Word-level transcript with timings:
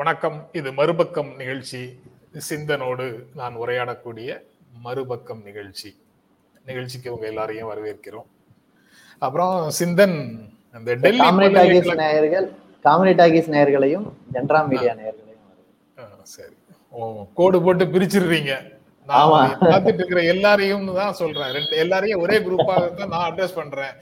வணக்கம். 0.00 0.36
இது 0.58 0.68
மறுபக்கம் 0.76 1.30
நிகழ்ச்சி. 1.40 1.80
சிந்தனோடு 2.46 3.06
நான் 3.38 3.54
உரையாடக்கூடிய 3.62 4.28
மறுபக்கம் 4.84 5.40
நிகழ்ச்சி. 5.48 5.90
நிகழ்ச்சிக்கு 6.68 7.08
உங்க 7.14 7.26
எல்லாரையும் 7.30 7.68
வரவேற்கிறோம். 7.70 8.28
அப்புறம் 9.24 9.56
சிந்தன் 9.78 10.16
அந்த 10.76 10.94
டெல்லி 11.02 11.26
நேயர்கள் 12.02 12.46
காமெடி 12.86 13.12
டாகிஸ் 13.20 13.50
நேயர்களையும் 13.54 14.06
ஜென்ரா 14.36 14.60
மீடியா 14.70 14.92
நேயர்களையும் 15.00 16.22
சரி. 16.36 16.56
ஓ 16.94 17.26
கோடு 17.40 17.60
போட்டு 17.66 17.86
பிரிச்சிடுறீங்க. 17.96 18.54
பார்த்துட்டு 19.72 20.00
இருக்கிற 20.00 20.22
எல்லாரையும் 20.34 20.88
தான் 21.00 21.18
சொல்றேன். 21.20 21.52
ரெண்டு 21.58 21.74
எல்லாரையும் 21.84 22.22
ஒரே 22.24 22.38
குரூப்பாக 22.46 22.86
தான் 23.02 23.12
நான் 23.16 23.26
அட்ரஸ் 23.28 23.58
பண்றேன். 23.60 23.94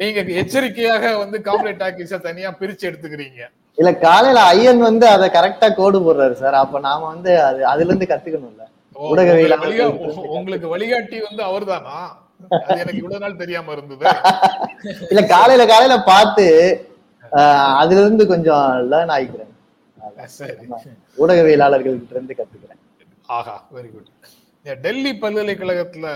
நீங்க 0.00 0.26
எச்சரிக்கையாக 0.42 1.14
வந்து 1.22 1.40
காமெடி 1.50 1.74
டாக்கிஸ 1.84 2.20
தனியா 2.28 2.50
பிரிச்சு 2.62 2.88
எடுத்துக்கிறீங்க. 2.90 3.42
இல்ல 3.78 3.90
காலையில 3.98 4.40
ஐயன் 4.50 4.80
வந்து 4.80 5.06
அதை 5.08 5.26
கரெக்டா 5.30 5.68
கோடு 5.74 5.98
போடுறாரு 6.00 6.34
சார். 6.34 6.56
அப்ப 6.60 6.78
நாம 6.80 7.06
வந்து 7.06 7.32
அது 7.42 7.60
அதுல 7.66 7.88
இருந்து 7.88 8.06
கத்துக்கணும்ல. 8.06 8.62
ஓ, 8.96 9.08
ஊடகவியலாளர்கள் 9.10 9.88
உங்களுக்கு 9.88 10.12
வழிகா- 10.12 10.36
உங்களுக்கு 10.36 10.68
வழிகாட்டி 10.68 11.18
வந்து 11.22 11.42
அவர்தானா? 11.44 11.98
அது 12.60 12.80
எனக்கு 12.80 13.00
இவ்வளவு 13.00 13.22
நாள் 13.24 13.36
தெரியாம 13.36 13.72
இருந்தது. 13.72 14.04
இல்ல 15.10 15.22
காலையில 15.26 15.66
காலையில 15.66 15.96
பார்த்து 16.04 16.46
அதுல 17.76 18.00
இருந்து 18.00 18.24
கொஞ்சம் 18.26 18.62
லேர்ன் 18.90 19.12
ஆகிக்கிறேன் 19.14 19.52
சரி. 20.34 20.54
ஊடகவியலாளர்கள் 21.18 21.96
கிட்ட 21.96 22.14
இருந்து 22.14 22.34
கத்துக்கிறேன். 22.34 22.80
ஆஹா 23.28 23.54
வெரி 23.74 23.88
குட் 23.90 24.10
டெல்லி 24.82 25.12
பல்கலைக்கழகத்துல 25.14 26.06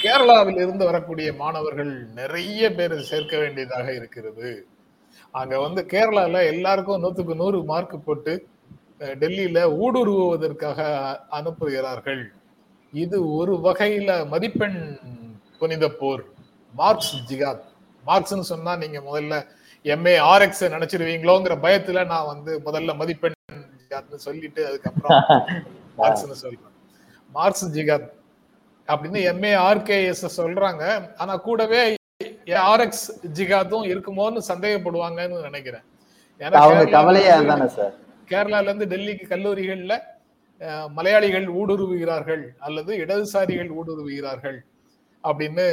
கேரளாவில் 0.00 0.60
இருந்து 0.60 0.84
வரக்கூடிய 0.84 1.28
மாணவர்கள் 1.34 1.90
நிறைய 2.14 2.62
பேர் 2.74 2.96
சேர்க்க 3.02 3.34
வேண்டியதாக 3.38 3.86
இருக்கிறது. 3.94 4.48
அங்க 5.40 5.54
வந்து 5.64 5.80
கேரளால 5.92 6.42
எல்லாருக்கும் 6.52 7.02
நூத்துக்கு 7.02 7.34
நூறு 7.34 7.58
மார்க் 7.64 7.96
போட்டு 8.06 8.32
டெல்லியில 9.22 9.58
ஊடுருவுவதற்காக 9.82 10.78
அனுப்புகிறார்கள். 11.38 12.22
இது 12.92 13.16
ஒரு 13.38 13.54
வகையில 13.66 14.10
மதிப்பெண் 14.28 14.78
புனித 15.58 15.88
போர். 16.00 16.22
மார்க்ஸ் 16.74 17.14
ஜிகாத் 17.30 17.64
மார்க்ஸ்னு 18.04 18.46
சொன்னா 18.52 18.72
நீங்க 18.76 18.98
முதல்ல 19.08 19.34
எம்ஏ 19.84 20.14
ஆர்எக்ஸ் 20.32 20.64
நினைச்சிருவீங்களோங்கிற 20.74 21.54
பயத்துல 21.66 22.04
நான் 22.06 22.30
வந்து 22.32 22.52
முதல்ல 22.66 22.94
மதிப்பெண் 22.96 23.36
ஜிகாத்னு 23.82 24.18
சொல்லிட்டு 24.26 24.62
அதுக்கப்புறம் 24.68 25.18
மார்க்ஸ்னு 26.00 26.38
சொல்றேன். 26.44 26.72
மார்க்ஸ் 27.32 27.66
ஜிகாத் 27.76 28.08
அப்படின்னு 28.88 29.20
எம்ஏ 29.32 29.52
ஆர்கேஎஸ் 29.68 30.24
சொல்றாங்க. 30.40 30.84
ஆனா 31.16 31.36
கூடவே 31.46 31.80
ஆர்எக்ஸ் 32.70 33.06
ஜிகாத்தும் 33.38 33.86
இருக்குமோன்னு 33.92 34.40
சந்தேகப்படுவாங்கன்னு 34.50 35.38
நினைக்கிறேன். 35.48 35.86
ஏன்னா 36.40 36.58
கேரளால 38.30 38.68
இருந்து 38.70 38.86
டெல்லிக்கு 38.92 39.26
கல்லூரிகள்ல 39.32 39.94
மலையாளிகள் 40.96 41.46
ஊடுருவுகிறார்கள் 41.60 42.44
அல்லது 42.66 42.92
இடதுசாரிகள் 43.04 43.70
ஊடுருவுகிறார்கள் 43.78 44.58
அப்படின்னு 45.24 45.66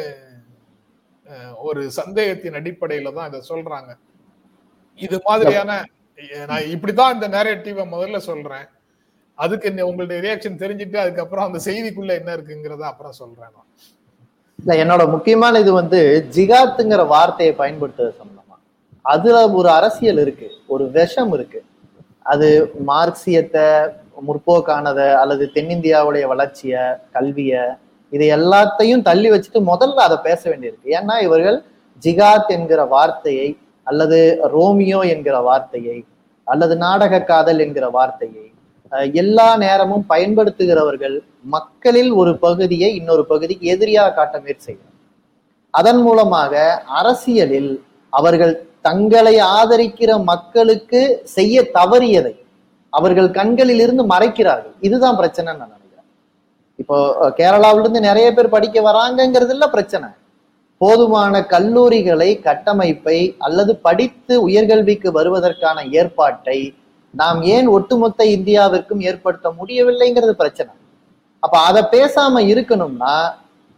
ஒரு 1.67 1.81
சந்தேகத்தின் 1.99 2.57
அடிப்படையில 2.59 3.13
தான் 3.13 3.29
இதை 3.29 3.41
சொல்றாங்க. 3.51 3.91
இது 4.99 5.17
மாதிரியான 5.27 5.71
நான் 6.49 6.71
இப்படிதான் 6.73 7.13
இந்த 7.15 7.27
நேரேட்டிவ 7.35 7.85
முதல்ல 7.93 8.17
சொல்றேன். 8.29 8.67
அதுக்கு 9.37 9.85
உங்களுடைய 9.89 10.19
ரியாக்ஷன் 10.25 10.61
தெரிஞ்சுட்டு 10.63 10.97
அதுக்கப்புறம் 11.03 11.47
அந்த 11.47 11.59
செய்திக்குள்ள 11.67 12.13
என்ன 12.19 12.35
இருக்குங்கிறத 12.37 12.83
அப்புறம் 12.91 13.19
சொல்றேன் 13.21 13.53
நான். 13.55 13.69
இல்ல 14.63 14.73
என்னோட 14.83 15.03
முக்கியமான 15.13 15.59
இது 15.63 15.71
வந்து 15.73 15.99
ஜிகாத்துங்கிற 16.35 17.01
வார்த்தையை 17.07 17.53
பயன்படுத்துவது 17.55 18.13
சம்பந்தமா. 18.19 18.55
அதுல 19.13 19.37
ஒரு 19.59 19.69
அரசியல் 19.77 20.21
இருக்கு 20.23 20.47
ஒரு 20.73 20.85
விஷம் 20.97 21.33
இருக்கு. 21.37 21.59
அது 22.33 22.47
மார்க்சியத்தை 22.91 23.65
முற்போக்கானதை 24.27 25.07
அல்லது 25.21 25.45
தென்னிந்தியாவுடைய 25.55 26.25
வளர்ச்சிய 26.33 26.73
கல்விய 27.15 27.53
இது 28.11 28.25
எல்லாத்தையும் 28.37 29.05
தள்ளி 29.09 29.29
வச்சுட்டு 29.31 29.61
முதல்ல 29.71 30.05
அதை 30.07 30.17
பேச 30.27 30.41
வேண்டியிருக்கு. 30.49 30.87
ஏன்னா 30.97 31.15
இவர்கள் 31.27 31.57
ஜிகாத் 32.03 32.49
என்கிற 32.57 32.81
வார்த்தையை 32.95 33.49
அல்லது 33.87 34.19
ரோமியோ 34.55 34.99
என்கிற 35.13 35.35
வார்த்தையை 35.49 35.97
அல்லது 36.47 36.75
நாடக 36.85 37.23
காதல் 37.31 37.61
என்கிற 37.65 37.85
வார்த்தையை 37.97 38.45
எல்லா 39.21 39.47
நேரமும் 39.55 40.05
பயன்படுத்துகிறவர்கள் 40.09 41.15
மக்களில் 41.55 42.11
ஒரு 42.11 42.31
பகுதியை 42.37 42.89
இன்னொரு 42.95 43.23
பகுதிக்கு 43.25 43.65
எதிரியாக 43.75 44.13
காட்ட 44.13 44.35
முயற்சி 44.39 44.65
செய்கிறார் 44.65 44.99
அதன் 45.73 46.01
மூலமாக 46.01 46.53
அரசியலில் 46.99 47.71
அவர்கள் 48.13 48.53
தங்களை 48.81 49.35
ஆதரிக்கிற 49.59 50.11
மக்களுக்கு 50.23 51.01
செய்ய 51.35 51.61
தவறியதை 51.77 52.33
அவர்கள் 52.93 53.29
கண்களில் 53.31 53.79
இருந்து 53.79 54.03
மறைக்கிறார்கள். 54.13 54.75
இதுதான் 54.87 55.17
பிரச்சனைன்னு 55.19 55.61
நான் 55.61 55.73
நினைக்கிறேன். 55.75 56.09
இப்போ 56.79 56.97
கேரளாவிலிருந்து 57.37 58.01
நிறைய 58.09 58.27
பேர் 58.33 58.53
படிக்க 58.55 58.81
வராங்கிறதுல 58.81 59.67
பிரச்சனை. 59.75 60.09
போதுமான 60.81 61.41
கல்லூரிகளை 61.53 62.29
கட்டமைப்பை 62.47 63.17
அல்லது 63.37 63.73
படித்து 63.87 64.33
உயர்கல்விக்கு 64.47 65.09
வருவதற்கான 65.19 65.77
ஏற்பாட்டை 65.99 66.57
நாம் 67.13 67.41
ஏன் 67.41 67.67
ஒட்டுமொத்த 67.67 68.25
இந்தியாவிற்கும் 68.25 68.99
ஏற்படுத்த 68.99 69.53
முடியவில்லைங்கிறது 69.59 70.31
பிரச்சனை. 70.31 70.71
அப்ப 71.39 71.55
அதை 71.59 71.81
பேசாம 71.91 72.41
இருக்கணும்னா 72.53 73.15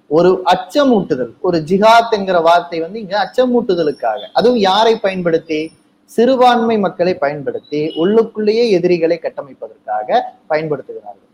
ஒரு 0.08 0.42
அச்சமூட்டுதல் 0.54 1.34
ஒரு 1.42 1.58
ஜிஹாத் 1.70 2.12
என்கிற 2.12 2.40
வார்த்தை 2.40 2.80
வந்து 2.80 3.00
இங்க 3.00 3.16
அச்சமூட்டுதலுக்காக. 3.26 4.22
அதுவும் 4.34 4.60
யாரை 4.60 4.96
பயன்படுத்தி? 4.96 5.72
சிறுபான்மை 6.06 6.78
மக்களை 6.78 7.14
பயன்படுத்தி 7.16 7.80
உள்ளுக்குள்ளேயே 8.02 8.70
எதிரிகளை 8.70 9.20
கட்டமைப்பதற்காக 9.22 10.22
பயன்படுத்துகிறார்கள். 10.50 11.30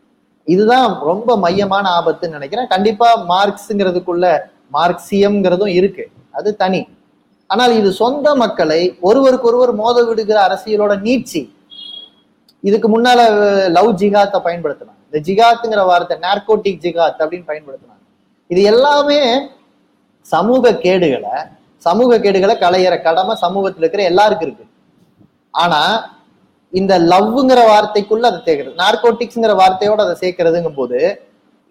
இதுதான் 0.47 0.99
ரொம்ப 0.99 1.37
மையமான 1.37 1.85
ஆபத்துன்னு 1.99 2.37
நினைக்கிறேன். 2.37 2.67
கண்டிப்பா 2.67 3.09
மார்க்ஸ்ங்கிறதுக்குள்ள 3.29 4.25
மார்க்சியம்ங்கிறதும் 4.73 5.73
இருக்கு. 5.79 6.05
அது 6.31 6.55
தனி. 6.55 6.87
ஆனால் 7.47 7.73
இது 7.77 7.91
சொந்த 7.91 8.35
மக்களை 8.35 8.81
ஒருவருக்கொருவர் 9.01 9.73
மோத 9.73 10.03
விடுகிற 10.03 10.37
அரசியலோட 10.47 10.93
நீட்சி 11.07 11.41
இதுக்கு 12.69 12.87
முன்னால 12.93 13.19
லவ் 13.77 13.89
ஜிகாத்தை 14.01 14.39
பயன்படுத்தினாங்க. 14.47 15.01
இந்த 15.09 15.19
ஜிகாத்துங்கிற 15.27 15.83
வார்த்தை 15.91 16.15
நார்கோட்டிக் 16.27 16.81
ஜிகாத் 16.85 17.21
அப்படின்னு 17.23 17.49
பயன்படுத்தினாங்க. 17.51 18.03
இது 18.53 18.61
எல்லாமே 18.73 19.21
சமூக 20.33 20.73
கேடுகளை 20.85 21.35
சமூக 21.85 22.17
கேடுகளை 22.25 22.55
களையிற 22.63 22.95
கடமை 23.05 23.33
சமூகத்துல 23.43 23.83
இருக்கிற 23.83 24.03
எல்லாருக்கும் 24.11 24.47
இருக்கு. 24.47 24.65
ஆனா 25.63 25.79
இந்த 26.73 26.93
லவ்ங்கிற 27.11 27.61
வார்த்தைக்குள்ள 27.71 28.25
அதை 28.29 28.39
சேர்க்கிறது 28.47 28.75
நார்கோட்டிக்ஸ்ங்கிற 28.83 29.53
வார்த்தையோட 29.61 30.01
அதை 30.05 30.15
சேர்க்கிறதுங்கும் 30.21 30.77
போது 30.77 30.99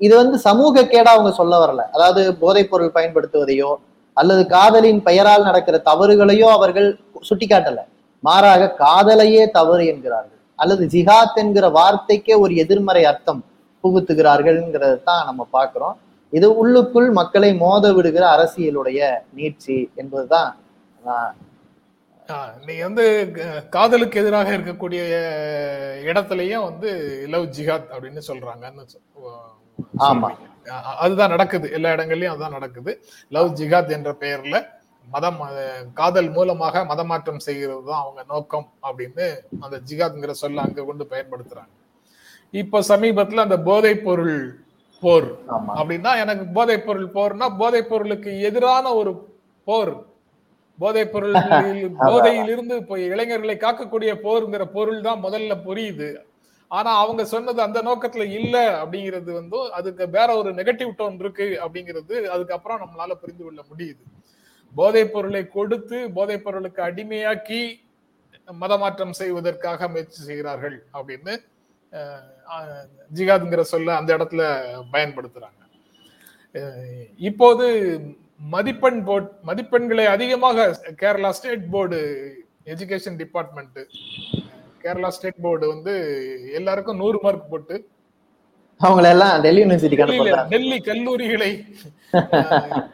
இது 0.00 0.12
வந்து 0.20 0.36
சமூக 0.48 0.82
கேடா 0.92 1.10
அவங்க 1.16 1.30
சொல்ல 1.38 1.54
வரல. 1.62 1.82
அதாவது 1.94 2.20
போதைப் 2.42 2.70
பொருள் 2.72 2.96
பயன்படுத்துவதையோ 2.96 3.70
அல்லது 4.16 4.42
காதலின் 4.54 5.00
பெயரால் 5.08 5.46
நடக்கிற 5.48 5.76
தவறுகளையோ 5.88 6.48
அவர்கள் 6.58 6.88
சுட்டிக்காட்டல. 7.28 7.80
மாறாக 8.24 8.72
காதலையே 8.84 9.44
தவறு 9.58 9.84
என்கிறார்கள். 9.92 10.39
அல்லது 10.60 10.84
ஜிஹாத் 10.94 11.40
என்கிற 11.42 11.66
வார்த்தைக்கே 11.78 12.34
ஒரு 12.44 12.52
எதிர்மறை 12.56 13.02
அர்த்தம் 13.04 13.42
புகுத்துகிறார்கள்ங்கிறத 13.84 14.94
தான் 15.02 15.26
நம்ம 15.28 15.42
பார்க்கிறோம். 15.56 15.96
இது 16.32 16.48
உள்ளுக்குள் 16.62 17.08
மக்களை 17.10 17.50
மோத 17.54 17.86
விடுகிற 17.92 18.24
அரசியலுடைய 18.36 19.00
நீட்சி 19.36 19.78
என்பதுதான் 19.94 20.50
நீங்க 22.66 22.82
வந்து 22.88 23.04
காதலுக்கு 23.70 24.20
எதிராக 24.22 24.50
இருக்கக்கூடிய 24.56 25.00
இடத்துலயும் 26.10 26.66
வந்து 26.68 26.90
லவ் 27.32 27.46
ஜிஹாத் 27.56 27.88
அப்படின்னு 27.94 28.20
சொல்றாங்கன்னு 28.28 28.84
ஆமா. 30.08 30.28
அதுதான் 31.04 31.32
நடக்குது. 31.34 31.66
எல்லா 31.76 31.90
இடங்கள்லயும் 31.96 32.32
அதுதான் 32.32 32.56
நடக்குது. 32.58 32.92
லவ் 33.32 33.50
ஜிஹாத் 33.60 33.94
என்ற 33.96 34.10
பெயர்ல 34.20 34.56
மதம் 35.10 35.38
காதல் 35.98 36.30
மூலமாக 36.36 36.84
மதமாற்றம் 36.90 37.44
செய்கிறது 37.46 37.82
தான் 37.88 38.02
அவங்க 38.04 38.22
நோக்கம் 38.32 38.68
அப்படின்னு 38.88 39.26
அந்த 39.64 39.76
ஜிஹாத்ங்கிற 39.88 40.34
சொல்ல 40.42 40.64
அங்க 40.66 40.84
கொண்டு 40.88 41.04
பயன்படுத்துறாங்க. 41.12 41.72
இப்ப 42.54 42.82
சமீபத்துல 42.90 43.44
அந்த 43.46 43.58
போதைப் 43.68 44.04
பொருள் 44.06 44.36
போர் 45.02 45.28
அப்படின்னா 45.78 46.12
எனக்கு 46.22 46.44
போதைப் 46.56 46.86
பொருள் 46.86 47.08
போர்னா 47.16 47.46
போதைப் 47.60 47.90
பொருளுக்கு 47.90 48.30
எதிரான 48.48 48.86
ஒரு 49.00 49.12
போர். 49.66 49.94
போதைப் 50.78 51.12
பொருள் 51.12 51.34
போதையிலிருந்து 52.10 52.74
இப்போ 52.82 52.96
இளைஞர்களை 53.08 53.56
காக்கக்கூடிய 53.58 54.12
போருங்கிற 54.26 54.64
பொருள் 54.76 55.00
தான் 55.06 55.22
முதல்ல 55.26 55.54
புரியுது. 55.66 56.08
ஆனா 56.70 56.90
அவங்க 57.02 57.22
சொன்னது 57.32 57.60
அந்த 57.66 57.80
நோக்கத்துல 57.88 58.24
இல்ல 58.38 58.56
அப்படிங்கிறது 58.82 59.30
வந்து 59.38 59.58
அதுக்கு 59.78 60.04
வேற 60.16 60.28
ஒரு 60.40 60.50
நெகட்டிவ் 60.58 60.92
டோன் 61.00 61.18
இருக்கு 61.22 61.48
அப்படிங்கிறது 61.64 62.14
அதுக்கப்புறம் 62.34 62.82
நம்மளால 62.84 63.14
புரிந்து 63.22 63.44
கொள்ள 63.44 63.60
முடியுது. 63.70 64.02
போதைப் 64.78 65.12
பொருளை 65.14 65.42
கொடுத்து 65.56 65.98
போதைப் 66.16 66.44
பொருளுக்கு 66.44 66.80
அடிமையாக்கி 66.88 67.62
மதமாற்றம் 68.62 69.18
செய்வதற்காக 69.20 69.88
முயற்சி 69.92 70.20
செய்கிறார்கள் 70.28 70.76
அப்படின்னு 70.98 71.34
ஜிகாதுங்கிற 73.18 73.62
சொல்ல 73.72 73.96
அந்த 74.00 74.10
இடத்துல 74.16 74.42
பயன்படுத்துறாங்க. 74.94 75.58
இப்போது 77.28 77.66
மதிப்பெண் 78.54 79.00
போர்ட் 79.08 79.30
மதிப்பெண்களை 79.48 80.04
அதிகமாக 80.14 80.68
Kerala 81.02 81.30
state 81.38 81.66
board 81.74 81.98
education 82.72 83.18
department 83.22 83.80
Kerala 84.84 85.10
state 85.16 85.42
board 85.46 85.66
வந்து 85.74 85.94
எல்லாருக்கும் 86.58 87.00
நூறு 87.02 87.18
மார்க் 87.24 87.50
போட்டு 87.50 87.76
அவங்கள 88.84 89.06
எல்லாம் 89.14 89.34
டெல்லி 89.44 89.60
யூனிவர்சிட்டிக்கு 89.62 90.04
அனுப்புறாங்க 90.04 90.50
டெல்லி 90.52 90.78
கல்லூரிகளை 90.88 91.50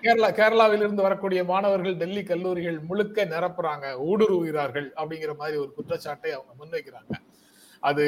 கேரளா 0.05 0.29
கேரளாவில் 0.39 0.83
இருந்து 0.85 1.07
வரக்கூடிய 1.07 1.41
மாணவர்கள் 1.51 1.95
டெல்லி 2.01 2.23
கல்லூரிகள் 2.31 2.79
முழுக்க 2.89 3.25
நிரப்புறாங்க 3.35 3.87
ஊடுருவுகிறார்கள் 4.09 4.89
அப்படிங்கிற 5.01 5.35
மாதிரி 5.43 5.57
ஒரு 5.65 5.71
குற்றச்சாட்டை 5.77 6.33
அவங்க 6.37 6.53
முன்வைக்கிறாங்க. 6.61 7.13
அது 7.89 8.05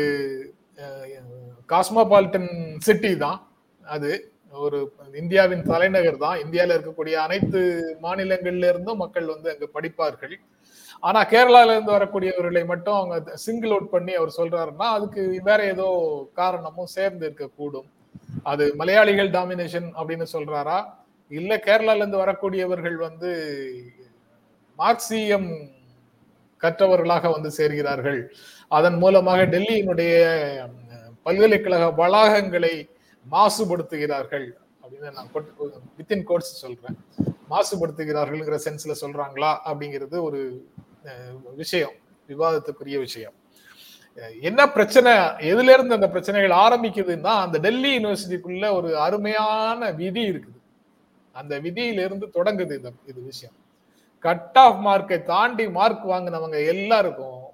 காஸ்மோபாலிட்டன் 1.72 2.50
சிட்டி 2.86 3.12
தான். 3.24 3.38
அது 3.94 4.10
ஒரு 4.66 4.78
இந்தியாவின் 5.22 5.64
தலைநகர் 5.72 6.22
தான். 6.26 6.36
இந்தியால 6.44 6.76
இருக்கக்கூடிய 6.76 7.16
அனைத்து 7.26 7.60
மாநிலங்கள்ல 8.04 8.70
இருந்தும் 8.72 9.02
மக்கள் 9.04 9.32
வந்து 9.34 9.50
அங்கு 9.52 9.68
படிப்பார்கள். 9.76 10.36
ஆனா 11.02 11.20
கேரளால 11.32 11.72
இருந்து 11.74 11.96
வரக்கூடியவர்களை 11.96 12.62
மட்டும் 12.70 12.96
அவங்க 12.98 13.36
சிங்கிள் 13.44 13.72
அவுட் 13.74 13.92
பண்ணி 13.94 14.12
அவர் 14.20 14.38
சொல்றாருன்னா 14.38 14.86
அதுக்கு 14.96 15.22
வேற 15.48 15.60
ஏதோ 15.74 15.88
காரணமும் 16.40 16.92
சேர்ந்து 16.96 17.24
இருக்கக்கூடும். 17.28 17.88
அது 18.42 18.64
மலையாளிகள் 18.80 19.30
டாமினேஷன் 19.36 19.88
அப்படின்னு 19.98 20.26
சொல்றாரா? 20.32 20.78
இல்ல 21.30 21.52
கேரளால 21.66 22.02
இருந்து 22.02 22.22
வரக்கூடியவர்கள் 22.24 22.96
வந்து 23.06 23.30
மார்க்சியம் 24.78 25.48
கற்றவர்களாக 26.62 27.30
வந்து 27.36 27.50
சேர்கிறார்கள். 27.58 28.20
அதன் 28.78 28.98
மூலமாக 29.02 29.40
டெல்லியினுடைய 29.54 30.14
பல்கலைக்கழக 31.26 31.84
வளாகங்களை 32.00 32.74
மாசுபடுத்துகிறார்கள். 33.26 34.48
அப்படின்னு 34.88 35.12
நான் 35.12 35.30
வித்தின் 35.98 36.22
கோட்ஸ் 36.22 36.52
சொல்றேன். 36.64 36.96
மாசுபடுத்துகிறார்கள்ங்கிற 37.50 38.56
சென்ஸ்ல 38.66 38.94
சொல்றாங்களா 39.00 39.50
அப்படிங்கிறது 39.68 40.16
ஒரு 40.28 40.40
விஷயம் 41.62 41.96
விவாதத்துக்குரிய 42.28 42.98
விஷயம். 42.98 43.34
என்ன 44.48 44.60
பிரச்சனை 44.76 45.12
எதுல 45.50 45.72
இருந்து 45.76 45.96
அந்த 45.98 46.08
பிரச்சனைகள் 46.14 46.54
ஆரம்பிக்குதுன்னா 46.64 47.32
அந்த 47.44 47.56
டெல்லி 47.66 47.90
யூனிவர்சிட்டிக்குள்ள 47.96 48.66
ஒரு 48.78 48.90
அருமையான 49.06 49.90
விதி 50.00 50.22
இருக்குது. 50.30 50.58
அந்த 51.32 51.54
விதியிலிருந்து 51.64 52.26
தொடங்குது 52.38 52.76
இந்த 52.78 52.90
இது 53.10 53.20
விஷயம். 53.30 53.56
கட் 54.24 54.58
ஆஃப் 54.64 54.80
மார்க்கை 54.86 55.18
தாண்டி 55.32 55.66
மார்க் 55.78 56.06
வாங்கினவங்க 56.12 56.58
எல்லாருக்கும். 56.74 57.44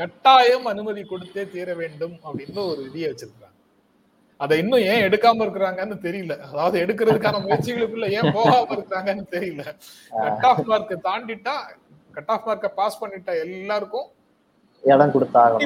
கட்டாயம் 0.00 0.66
அனுமதி 0.72 1.02
கொடுத்தே 1.02 1.42
தீர 1.54 1.68
வேண்டும் 1.74 2.16
அப்படின்னு 2.26 2.60
ஒரு 2.72 2.80
விதியை 2.86 3.08
வச்சிருக்காங்க. 3.10 3.45
அதை 4.40 4.54
இன்னும் 4.62 4.84
ஏன் 4.92 5.04
எடுக்காம 5.06 5.42
இருக்கிறாங்கன்னு 5.44 5.96
தெரியல. 6.06 6.34
அதாவது 6.50 6.76
எடுக்கிறதுக்கான 6.84 7.40
முயற்சிகளுக்குள்ள 7.46 8.08
ஏன் 8.18 8.32
போகாம 8.38 8.68
இருக்கிறாங்கன்னு 8.76 9.24
தெரியல. 9.36 9.62
கட் 10.24 10.46
ஆஃப் 10.50 10.66
மார்க்கை 10.70 10.98
தாண்டிட்டா 11.08 11.56
கட் 12.16 12.32
ஆஃப் 12.34 12.46
மார்க்கை 12.48 12.70
பாஸ் 12.80 13.00
பண்ணிட்டா 13.02 13.34
எல்லாருக்கும் 13.46 14.08
இடம் 14.84 15.12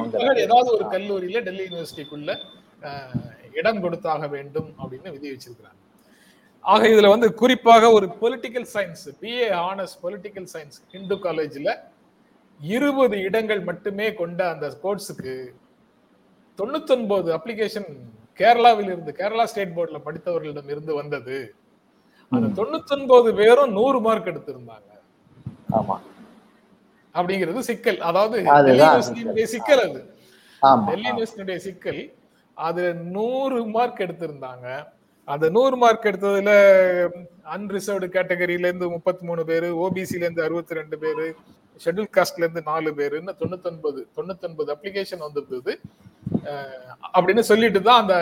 இப்ப 0.01 0.25
ஏதாவது 0.45 0.69
ஒரு 0.77 0.85
கல்லூரியில 0.95 1.41
டெல்லி 1.49 1.65
யூனிவர்சிட்டிக்குள்ள 1.69 2.31
இடம் 3.61 3.81
கொடுத்தாக 3.85 4.25
வேண்டும் 4.35 4.69
அப்படின்னு 4.81 5.13
விதி 5.15 5.29
வச்சிருக்கிறாங்க. 5.33 5.79
ஆக 6.65 6.83
இதுல 6.93 7.11
வந்து 7.15 7.29
குறிப்பாக 7.41 7.91
ஒரு 7.97 8.07
political 8.23 8.67
science 8.75 9.05
BA 9.23 9.49
honours 9.69 9.97
political 10.05 10.49
science 10.55 10.79
Hindu 10.99 11.17
காலேஜ்ல 11.27 11.73
இருபது 12.61 13.17
இடங்கள் 13.29 13.63
மட்டுமே 13.69 14.07
கொண்ட 14.21 14.41
அந்த 14.55 14.67
கோர்ஸுக்கு 14.83 15.35
தொண்ணூத்தொன்பது 16.59 17.29
அப்ளிகேஷன் 17.39 17.91
கேரளாவில் 18.41 18.85
இருந்து 18.85 19.13
கேரளா 19.19 19.45
ஸ்டேட் 19.45 19.77
போர்டுல 19.77 19.99
படித்தவர்களிடம் 20.05 20.69
இருந்து 20.69 20.95
வந்தது. 20.95 21.39
அந்த 22.33 22.47
தொண்ணூத்தொன்பது 22.59 23.35
பேரும் 23.35 23.73
நூறு 23.73 24.01
மார்க் 24.01 24.27
எடுத்திருந்தாங்க. 24.27 24.89
ஆமா. 25.79 25.97
அப்படிங்கிறது 27.15 27.59
சிக்கல். 27.61 28.01
அதாவது 28.01 28.37
சிக்கல். 29.47 29.83
அது. 29.89 30.01
டெல்லி 30.89 31.09
யூனிவர்சிட்டியுடைய 31.09 31.57
சிக்கல் 31.57 32.01
அது 32.57 32.95
நூறு 32.95 33.67
மார்க் 33.67 34.01
எடுத்திருந்தாங்க. 34.01 34.67
அந்த 35.29 35.51
நூறு 35.51 35.77
மார்க் 35.77 36.05
எடுத்ததுல 36.05 36.53
அன்ரிசர்வ்டு 37.55 38.07
கேட்டகரியில 38.17 38.69
இருந்து 38.69 38.89
முப்பத்தி 38.91 39.27
மூணு 39.27 39.45
பேரு 39.45 39.69
ஓபிசில 39.79 40.25
இருந்து 40.27 40.45
அறுபத்தி 40.45 40.75
ரெண்டு 40.75 40.99
பேரு 40.99 41.27
ஷெட்யூல் 41.85 42.11
காஸ்ட்ல 42.17 42.45
இருந்து 42.45 42.63
நாலு 42.71 42.91
பேருன்னு 42.99 43.33
தொண்ணூத்தொன்பது 43.41 44.01
தொண்ணூத்தொன்பது 44.17 44.71
அப்ளிகேஷன் 44.75 45.25
வந்திருந்தது. 45.27 45.73
அப்படின்னு 47.17 47.43
சொல்லிட்டு 47.51 47.81
தான் 47.89 48.01
அந்த 48.03 48.17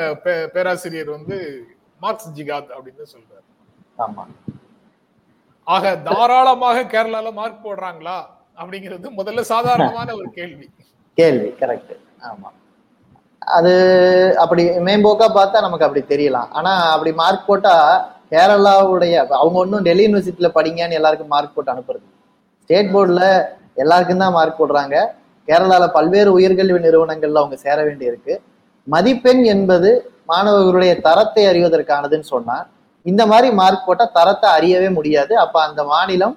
பேராசிரியர் 0.56 1.10
வந்து 1.16 1.36
மார்க்ஸ் 2.00 2.30
ஜிகாத் 2.38 2.70
அப்படின்னு 2.76 3.06
சொல்றாரு. 3.14 3.44
ஆமா. 3.98 4.24
ஆக 5.66 5.94
தாராளமாக 6.08 6.84
கேரளால 6.92 7.32
மார்க் 7.38 7.64
போடுறாங்களா 7.64 8.18
அப்படிங்கிறது 8.60 9.08
முதல்ல 9.18 9.40
சாதாரணமான 9.54 10.14
ஒரு 10.20 10.28
கேள்வி. 10.38 10.66
கேள்வி 11.18 11.50
கரெக்ட் 11.60 11.92
ஆமா. 12.30 12.48
அது 13.56 13.72
அப்படி 14.44 14.62
மேம்போக்கா 14.86 15.26
பார்த்தா 15.36 15.58
நமக்கு 15.66 15.86
அப்படி 15.86 16.02
தெரியலாம். 16.14 16.48
ஆனா 16.58 16.72
அப்படி 16.94 17.10
மார்க் 17.22 17.48
போட்டா 17.48 17.74
கேரளாவுடைய 18.32 19.14
அவங்க 19.40 19.58
ஒன்றும் 19.64 19.84
டெல்லி 19.88 20.04
யூனிவர்சிட்டியில 20.06 20.48
படிங்கன்னு 20.56 20.98
எல்லாருக்கும் 21.00 21.34
மார்க் 21.34 21.54
போட்டு 21.54 21.72
அனுப்புறது 21.74 22.06
ஸ்டேட் 22.68 22.90
போர்டுல 22.94 23.22
எல்லாருக்கும் 23.82 24.22
தான் 24.22 24.34
மார்க் 24.36 24.58
போடுறாங்க. 24.58 24.96
கேரளால 25.48 25.84
பல்வேறு 25.94 26.30
உயர்கல்வி 26.38 26.78
நிறுவனங்கள்ல 26.86 27.40
அவங்க 27.42 27.56
சேர 27.62 27.76
வேண்டியிருக்கு. 27.86 28.34
மதிப்பெண் 28.86 29.40
என்பது 29.52 29.90
மாணவர்களுடைய 30.32 30.92
தரத்தை 31.06 31.44
அறிவதற்கானதுன்னு 31.52 32.28
சொன்னா 32.34 32.56
இந்த 33.06 33.22
மாதிரி 33.30 33.48
மார்க் 33.60 33.86
போட்டா 33.86 34.06
தரத்தை 34.18 34.48
அறியவே 34.56 34.90
முடியாது. 34.98 35.32
அப்ப 35.44 35.56
அந்த 35.68 35.80
மாநிலம் 35.92 36.36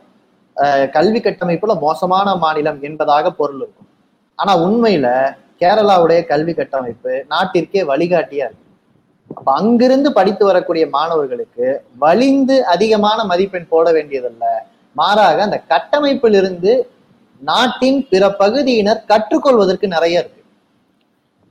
கல்வி 0.95 1.19
கட்டமைப்புல 1.27 1.75
மோசமான 1.85 2.37
மாநிலம் 2.45 2.79
என்பதாக 2.89 3.35
பொருள் 3.41 3.61
இருக்கும். 3.63 3.89
ஆனா 4.39 4.53
உண்மையில 4.65 5.07
கேரளாவுடைய 5.61 6.21
கல்வி 6.33 6.55
கட்டமைப்பு 6.61 7.13
நாட்டிற்கே 7.35 7.83
வழிகாட்டியா 7.93 8.45
இருக்கு. 8.49 8.67
அப்ப 9.37 9.47
அங்கிருந்து 9.59 10.09
படித்து 10.19 10.45
வரக்கூடிய 10.51 10.85
மாணவர்களுக்கு 10.97 11.67
வலிந்து 12.05 12.57
அதிகமான 12.75 13.19
மதிப்பெண் 13.33 13.71
போட 13.75 13.87
வேண்டியதில்லை. 13.97 14.55
மாறாக 14.95 15.37
அந்த 15.43 15.57
கட்டமைப்பிலிருந்து 15.71 16.71
நாட்டின் 17.41 17.99
பிற 18.09 18.23
பகுதியினர் 18.39 18.99
கற்றுக்கொள்வதற்கு 19.07 19.87
நிறைய 19.93 20.21
இருக்கு. 20.21 20.37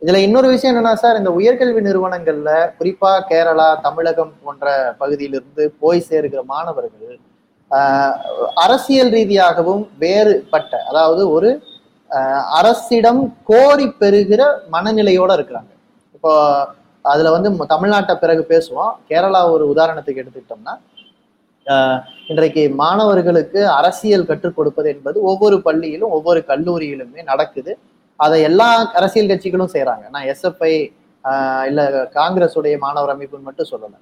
இதுல 0.03 0.19
இன்னொரு 0.27 0.49
விஷயம் 0.51 0.73
என்னன்னா 0.73 0.95
சார் 1.01 1.19
இந்த 1.21 1.31
உயர்கல்வி 1.39 1.81
நிறுவனங்கள்ல 1.87 2.51
குறிப்பா 2.77 3.11
கேரளா 3.31 3.67
தமிழகம் 3.87 4.35
போன்ற 4.43 4.67
பகுதியிலிருந்து 5.01 5.65
போய் 5.81 6.07
சேருகிற 6.07 6.43
மாணவர்கள் 6.51 7.17
ஆஹ், 7.71 8.15
அரசியல் 8.63 9.13
ரீதியாகவும் 9.15 9.83
வேறுபட்ட 10.01 10.73
அதாவது 10.89 11.23
ஒரு 11.31 11.51
அரசிடம் 12.59 13.21
கோரி 13.45 13.87
பெறுகிற 14.01 14.41
மனநிலையோட 14.73 15.31
இருக்கிறாங்க. 15.37 15.71
இப்போ 16.15 16.33
அதுல 17.05 17.31
வந்து 17.35 17.51
தமிழ்நாட்டை 17.71 18.15
பிறகு 18.17 18.43
பேசுவோம். 18.51 18.91
கேரளா 19.11 19.43
ஒரு 19.53 19.65
உதாரணத்துக்கு 19.73 20.23
எடுத்துக்கிட்டோம்னா 20.23 20.75
இன்றைக்கு 22.29 22.63
மாணவர்களுக்கு 22.77 23.61
அரசியல் 23.77 24.27
கற்றுக் 24.27 24.57
கொடுப்பது 24.57 24.89
என்பது 24.91 25.19
ஒவ்வொரு 25.23 25.57
பள்ளியிலும் 25.63 26.13
ஒவ்வொரு 26.17 26.41
கல்லூரியிலுமே 26.49 27.21
நடக்குது. 27.25 27.73
அதை 28.21 28.39
எல்லா 28.43 28.69
அரசியல் 28.99 29.31
கட்சிகளும் 29.31 29.73
செய்கிறாங்க 29.75 30.05
நான் 30.11 30.29
எஸ்எஃப்ஐ 30.31 30.73
இல்ல 31.69 31.81
காங்கிரஸ் 32.15 32.57
உடைய 32.57 32.77
மாணவர் 32.79 33.13
அமைப்புன்னு 33.15 33.49
மட்டும் 33.49 33.71
சொல்லல. 33.73 33.95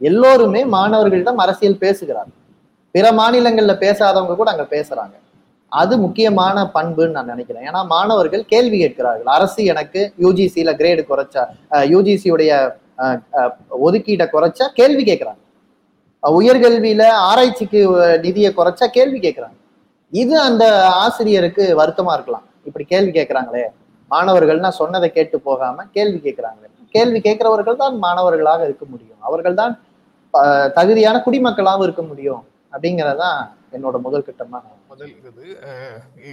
எல்லோருமே 0.00 0.60
மாணவர்களிடம் 0.74 1.38
அரசியல் 1.38 1.82
பேசுகிறாங்க 1.82 2.32
பிற 2.94 3.06
மாநிலங்கள்ல 3.18 3.74
பேசாதவங்க 3.82 4.34
கூட 4.36 4.50
அங்க 4.50 4.66
பேசுறாங்க. 4.72 5.14
அது 5.72 5.94
முக்கியமான 5.98 6.56
பண்புன்னு 6.74 7.16
நான் 7.16 7.30
நினைக்கிறேன். 7.30 7.66
ஏன்னா 7.68 7.80
மாணவர்கள் 7.92 8.42
கேள்வி 8.50 8.78
கேட்கிறார்கள். 8.78 9.30
அரசு 9.34 9.60
எனக்கு 9.66 10.00
யூஜிசியில் 10.20 10.76
கிரேடு 10.80 11.02
குறைச்சா 11.06 11.42
யூஜிசியுடைய 11.92 12.50
அஹ், 13.02 13.20
அஹ், 13.38 13.52
ஒதுக்கீட்டை 13.80 14.26
குறைச்சா 14.28 14.64
கேள்வி 14.74 15.02
கேட்குறாங்க. 15.04 15.40
உயர்கல்வியில 16.30 17.04
ஆராய்ச்சிக்கு 17.28 17.80
நிதியை 18.24 18.52
குறைச்சா 18.56 18.86
கேள்வி 18.86 19.18
கேட்கிறாங்க. 19.20 19.56
இது 20.12 20.34
அந்த 20.40 20.64
ஆசிரியருக்கு 21.04 21.64
வருத்தமா 21.80 22.12
இருக்கலாம். 22.12 22.46
இப்படி 22.64 22.84
கேள்வி 22.84 23.12
கேட்கிறாங்களே. 23.20 23.64
மாணவர்கள்னா 24.10 24.68
சொன்னதை 24.68 25.08
கேட்டு 25.12 25.40
போகாம 25.40 25.84
கேள்வி 25.96 26.18
கேட்கிறாங்களே. 26.18 26.68
கேள்வி 26.90 27.20
கேட்கிறவர்கள் 27.20 27.80
தான் 27.82 27.96
மாணவர்களாக 27.98 28.64
இருக்க 28.64 28.84
முடியும். 28.84 29.20
அவர்கள் 29.20 29.54
தான் 29.54 29.74
தகுதியான 30.76 31.22
குடிமக்களாகவும் 31.26 31.82
இருக்க 31.82 32.02
முடியும். 32.02 32.42
அப்படிங்கறதுதான் 32.72 33.40
என்னோட 33.76 33.96
முதல் 34.00 34.26
கட்டமா 34.28 34.58
நான் 34.64 34.80
முதல் 34.88 35.10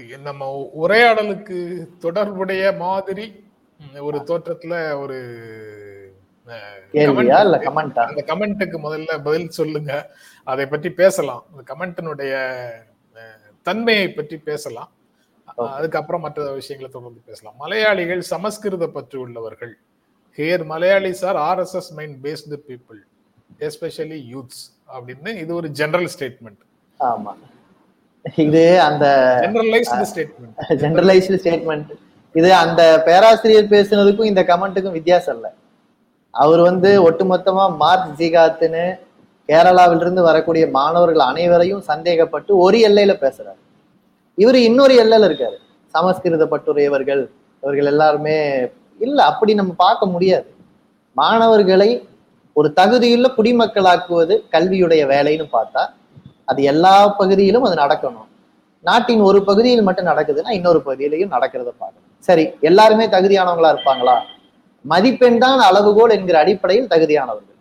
இது 0.07 0.17
நம்ம 0.27 0.47
உரையாடலுக்கு 0.81 1.57
தொடர்புடைய 1.99 2.63
மாதிரி 2.77 3.25
ஒரு 3.99 4.17
தோற்றத்துல 4.29 4.73
ஒரு 5.01 5.17
கேள்வியா 6.93 7.39
இல்ல. 7.45 7.57
கமெண்டா 7.65 8.03
அந்த 8.09 8.21
கமெண்ட்டுக்கு 8.29 8.77
முதல்ல 8.85 9.17
பதில் 9.27 9.49
சொல்லுங்க. 9.57 9.91
அதை 10.43 10.65
பற்றி 10.73 10.91
பேசலாம். 11.01 11.43
அந்த 11.51 11.63
கமெண்ட்டினுடைய 11.71 12.33
தன்மையை 13.67 14.07
பற்றி 14.17 14.37
பேசலாம். 14.49 14.89
அதுக்கப்புறம் 15.77 16.23
மற்ற 16.25 16.49
விஷயங்களை 16.57 16.89
தொடர்ந்து 16.93 17.21
பேசலாம். 17.29 17.55
மலையாளிகள் 17.63 18.21
சமஸ்கிருத 18.33 18.87
பற்று 18.97 19.17
உள்ளவர்கள். 19.25 19.73
Here 20.37 20.63
Malayalis 20.71 21.23
are 21.29 21.39
RSS 21.49 21.89
mind 21.97 22.17
based 22.25 22.59
people 22.69 22.99
especially 23.67 24.19
youths 24.33 24.61
அப்படின்னு 24.95 25.31
இது 25.43 25.51
ஒரு 25.59 25.69
ஜெனரல் 25.79 26.09
ஸ்டேட்மெண்ட் 26.15 26.61
ஆமா. 26.99 27.33
இது 28.45 28.63
அந்த 28.87 29.05
ஜெனரலைஸ்டு 29.43 30.05
ஸ்டேட்மெண்ட் 30.11 30.55
ஜெனரலைஸ்டு 30.83 31.39
ஸ்டேட்மெண்ட் 31.43 31.91
இது 32.35 32.49
அந்த 32.63 32.81
பேராசிரியர் 33.05 33.71
பேசுனதுக்கும் 33.75 34.31
இந்த 34.31 34.41
கமெண்ட்டுக்கும் 34.49 34.97
வித்தியாசம் 34.99 35.35
இல்லை. 35.35 35.51
அவர் 36.33 36.61
வந்து 36.61 36.89
ஒட்டுமொத்தமா 37.07 37.63
மார்க் 37.81 38.11
ஜிகாத்துன்னு 38.19 38.83
கேரளாவிலிருந்து 39.49 40.21
வரக்கூடிய 40.29 40.63
மாணவர்கள் 40.77 41.23
அனைவரையும் 41.31 41.83
சந்தேகப்பட்டு 41.89 42.51
ஒரு 42.65 42.77
எல்லையில 42.87 43.13
பேசுறாரு. 43.23 43.59
இவர் 44.37 44.57
இன்னொரு 44.67 44.93
எல்லையில 45.03 45.27
இருக்காரு. 45.29 45.57
சமஸ்கிருத 45.93 46.45
பட்டுரையவர்கள் 46.45 47.23
இவர்கள் 47.63 47.89
எல்லாருமே 47.93 48.37
இல்ல 48.99 49.19
அப்படி 49.31 49.51
நம்ம 49.53 49.73
பார்க்க 49.85 50.13
முடியாது. 50.15 50.47
மாணவர்களை 51.15 51.89
ஒரு 52.55 52.69
தகுதியுள்ள 52.79 53.27
குடிமக்களாக்குவது 53.37 54.35
கல்வியுடைய 54.53 55.01
வேலைன்னு 55.13 55.45
பார்த்தா 55.57 55.83
அது 56.51 56.61
எல்லா 56.71 56.95
பகுதியிலும் 57.21 57.65
அது 57.67 57.75
நடக்கணும். 57.83 58.27
நாட்டின் 58.85 59.21
ஒரு 59.29 59.39
பகுதியில் 59.49 59.87
மட்டும் 59.87 60.09
நடக்குதுன்னா 60.11 60.51
இன்னொரு 60.57 60.79
பகுதியிலையும் 60.85 61.33
நடக்கிறத 61.35 61.69
பார்க்கணும். 61.81 62.07
சரி 62.27 62.45
எல்லாருமே 62.69 63.05
தகுதியானவங்களா 63.15 63.71
இருப்பாங்களா? 63.73 64.15
மதிப்பெண் 64.81 65.37
தான் 65.37 65.59
அளவுகோல் 65.59 66.09
என்கிற 66.09 66.39
அடிப்படையில் 66.39 66.87
தகுதியானவர்கள். 66.87 67.57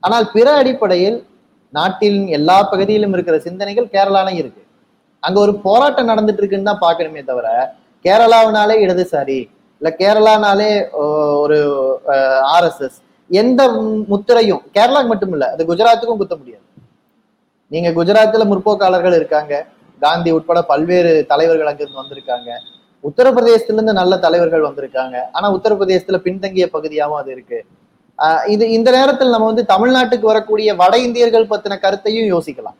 ஆனால் 0.00 0.30
பிற 0.32 0.54
அடிப்படையில் 0.54 1.26
நாட்டின் 1.70 2.26
எல்லா 2.26 2.62
பகுதியிலும் 2.62 3.12
இருக்கிற 3.12 3.38
சிந்தனைகள் 3.38 3.86
கேரளாலையும் 3.86 4.34
இருக்கு. 4.34 4.62
அங்க 5.20 5.40
ஒரு 5.40 5.54
போராட்டம் 5.54 6.08
நடந்துட்டு 6.08 6.36
இருக்குன்னு 6.36 6.74
தான் 6.74 6.80
பார்க்கணுமே 6.80 7.24
தவிர 7.24 7.76
கேரளாவினாலே 8.04 8.74
இடதுசாரி 8.86 9.50
இல்ல 9.80 9.96
கேரளானாலே 9.98 10.90
ஓ- 10.90 11.40
ஒரு 11.40 11.58
ஆர்எஸ்எஸ் 12.56 12.98
எந்த 13.28 13.68
முத்திரையும் 14.10 14.60
கேரளாக்கு 14.74 15.06
மட்டும் 15.06 15.32
இல்ல 15.32 15.50
அது 15.50 15.74
குஜராத்துக்கும் 15.74 16.16
குத்த 16.16 16.36
முடியாது. 16.36 16.62
நீங்க 17.68 17.90
குஜராத்ல 17.90 18.44
முற்போக்காளர்கள் 18.44 19.14
இருக்காங்க 19.14 19.66
காந்தி 20.00 20.30
உட்பட 20.30 20.62
பல்வேறு 20.62 21.26
தலைவர்கள் 21.26 21.66
அங்கிருந்து 21.66 22.02
வந்திருக்காங்க. 22.02 22.50
உத்தரப்பிரதேசத்திலிருந்து 23.04 23.92
நல்ல 23.92 24.18
தலைவர்கள் 24.18 24.62
வந்திருக்காங்க. 24.62 25.16
ஆனா 25.32 25.52
உத்தரப்பிரதேசத்துல 25.54 26.16
பின்தங்கிய 26.16 26.68
பகுதியாவும் 26.72 27.16
அது 27.16 27.32
இருக்கு. 27.32 27.64
ஆஹ் 28.18 28.48
இது 28.48 28.70
இந்த 28.70 28.90
நேரத்தில் 28.90 29.28
நம்ம 29.28 29.46
வந்து 29.46 29.64
தமிழ்நாட்டுக்கு 29.68 30.20
வரக்கூடிய 30.20 30.74
வட 30.74 30.98
இந்தியர்கள் 30.98 31.46
பத்தின 31.46 31.80
கருத்தையும் 31.80 32.40
யோசிக்கலாம். 32.40 32.74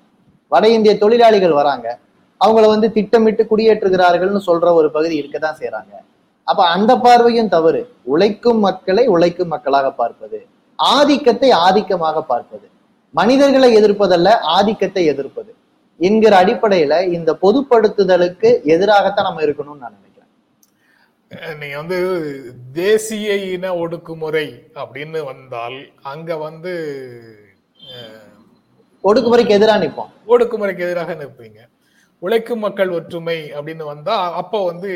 வட 0.48 0.68
இந்திய 0.68 0.98
தொழிலாளிகள் 0.98 1.52
வராங்க. 1.52 1.98
அவங்கள 2.44 2.66
வந்து 2.66 2.92
திட்டமிட்டு 2.92 3.46
குடியேற்றுகிறார்கள்னு 3.50 4.40
சொல்ற 4.46 4.72
ஒரு 4.72 4.90
பகுதி 4.90 5.20
இருக்கதான் 5.20 5.58
செய்யறாங்க 5.60 6.02
அப்ப 6.42 6.66
அந்த 6.66 6.96
பார்வையும் 6.96 7.48
தவறு. 7.48 7.94
உழைக்கும் 8.02 8.58
மக்களை 8.58 9.06
உழைக்கும் 9.06 9.48
மக்களாக 9.48 9.90
பார்ப்பது. 9.90 10.46
ஆதிக்கத்தை 10.76 11.50
ஆதிக்கமாக 11.50 12.20
பார்ப்பது. 12.20 12.68
மனிதர்களை 13.10 13.76
எதிர்ப்பதல்ல 13.76 14.28
ஆதிக்கத்தை 14.28 15.04
எதிர்ப்பது. 15.04 15.54
என்கிற 15.98 16.44
அடிப்படையில 16.44 17.12
இந்த 17.12 17.32
பொதுப்படுத்துதலுக்கு 17.42 18.48
எதிராகத்தான் 18.64 19.22
நம்ம 19.22 19.40
இருக்கணும்னு 19.40 19.82
நான் 19.82 19.94
நினைக்கிறேன். 19.96 20.13
நீங்க 21.60 21.76
வந்து 21.76 22.40
தேசிய 22.72 23.34
இன 23.36 23.74
ஒடுக்குமுறை 23.74 24.60
அப்படின்னு 24.74 25.24
வந்தால் 25.24 25.86
அங்க 26.02 26.36
வந்து 26.36 27.02
ஒடுக்குமுறைக்கு 29.04 29.48
எதிராக 29.48 29.84
நிற்போம் 29.84 30.10
ஒடுக்குமுறைக்கு 30.28 30.78
எதிராக 30.78 31.14
நிற்பீங்க. 31.14 31.56
உழைக்கும் 32.18 32.58
மக்கள் 32.58 32.88
ஒற்றுமை 32.88 33.52
அப்படின்னு 33.52 33.84
வந்தா 33.84 34.32
அப்போ 34.32 34.64
வந்து 34.64 34.90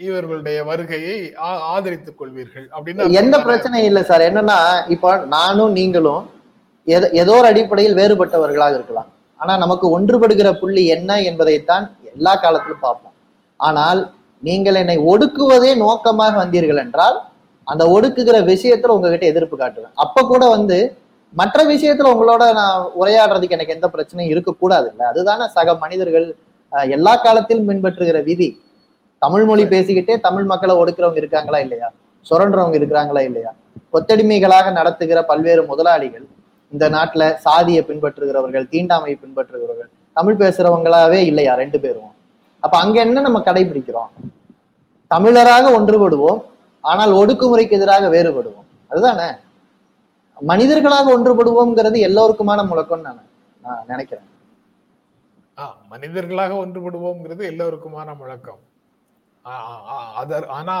இவர்களுடைய 0.00 0.64
வருகையை 0.64 1.34
ஆதரித்துக் 1.34 2.22
கொள்வீர்கள் 2.22 2.68
அப்படின்னு 2.76 3.10
எந்த 3.10 3.38
பிரச்சனையும் 3.38 3.84
இல்லை 3.84 4.02
சார். 4.02 4.20
என்னன்னா 4.20 4.90
இப்போ 4.90 5.16
நானும் 5.16 5.72
நீங்களும் 5.72 6.30
எத- 6.84 7.10
ஏதோ 7.12 7.32
ஒரு 7.32 7.46
அடிப்படையில் 7.46 7.94
வேறுபட்டவர்களாக 7.94 8.74
இருக்கலாம். 8.74 9.12
ஆனா 9.36 9.56
நமக்கு 9.56 10.00
ஒன்றுபடுகிற 10.00 10.52
புள்ளி 10.52 10.86
என்ன 10.86 11.22
என்பதைத்தான் 11.22 11.96
எல்லா 12.14 12.34
காலத்திலும் 12.34 12.78
பார்ப்போம். 12.80 13.12
ஆனால் 13.56 14.14
நீங்கள் 14.42 14.78
என்னை 14.82 14.96
ஒடுக்குவதே 15.12 15.70
நோக்கமாக 15.84 16.34
வந்தீர்கள் 16.42 16.80
என்றால் 16.84 17.16
அந்த 17.66 17.84
ஒடுக்குகிற 17.94 18.36
விஷயத்துல 18.52 18.94
உங்ககிட்ட 18.96 19.26
எதிர்ப்பு 19.32 19.56
காட்டுவேன். 19.56 19.94
அப்ப 20.04 20.22
கூட 20.32 20.42
வந்து 20.56 20.78
மற்ற 21.34 21.64
விஷயத்துல 21.72 22.12
உங்களோட 22.14 22.44
நான் 22.58 22.76
உரையாடுறதுக்கு 23.00 23.56
எனக்கு 23.56 23.74
எந்த 23.76 23.86
பிரச்சனையும் 23.94 24.32
இருக்கக்கூடாது 24.34 24.86
இல்லை 24.92 25.06
அதுதானே 25.12 25.46
சக 25.56 25.74
மனிதர்கள் 25.84 26.26
எல்லா 26.96 27.12
காலத்திலும் 27.24 27.68
பின்பற்றுகிற 27.70 28.18
விதி. 28.28 28.48
தமிழ் 29.22 29.44
மொழி 29.50 29.64
பேசிக்கிட்டே 29.74 30.14
தமிழ் 30.26 30.46
மக்களை 30.52 30.74
ஒடுக்குறவங்க 30.80 31.20
இருக்காங்களா 31.22 31.58
இல்லையா? 31.66 31.88
சுரண்டுறவங்க 32.26 32.76
இருக்கிறாங்களா 32.80 33.22
இல்லையா? 33.28 33.50
கொத்தடிமைகளாக 33.94 34.70
நடத்துகிற 34.78 35.18
பல்வேறு 35.30 35.62
முதலாளிகள் 35.70 36.26
இந்த 36.72 36.84
நாட்டுல 36.94 37.24
சாதியை 37.46 37.82
பின்பற்றுகிறவர்கள் 37.90 38.66
தீண்டாமையை 38.74 39.16
பின்பற்றுகிறவர்கள் 39.24 39.90
தமிழ் 40.16 40.40
பேசுறவங்களாவே 40.42 41.20
இல்லையா? 41.30 41.52
ரெண்டு 41.62 41.80
பேரும். 41.80 42.12
அப்ப 42.62 42.74
அங்க 42.84 42.96
என்ன 43.06 43.24
நம்ம 43.26 43.40
கடைபிடிக்கிறோம்? 43.48 44.10
தமிழராக 45.10 45.66
ஒன்றுபடுவோம் 45.78 46.40
ஆனால் 46.84 47.12
ஒடுக்குமுறைக்கு 47.20 47.76
எதிராக 47.78 48.08
வேறுபடுவோம். 48.14 48.66
அதுதானே? 48.90 49.28
மனிதர்களாக 50.50 51.06
ஒன்றுபடுவோம்ங்கிறது 51.16 51.98
எல்லோருக்குமான 52.08 52.60
முழக்கம்னு 52.70 53.06
நான் 53.08 53.22
நான் 53.66 53.86
நினைக்கிறேன். 53.92 54.26
மனிதர்களாக 55.92 56.52
ஒன்றுபடுவோம்ங்கிறது 56.64 57.42
எல்லோருக்குமான 57.52 58.08
முழக்கம். 58.20 58.60
ஆனா 60.58 60.76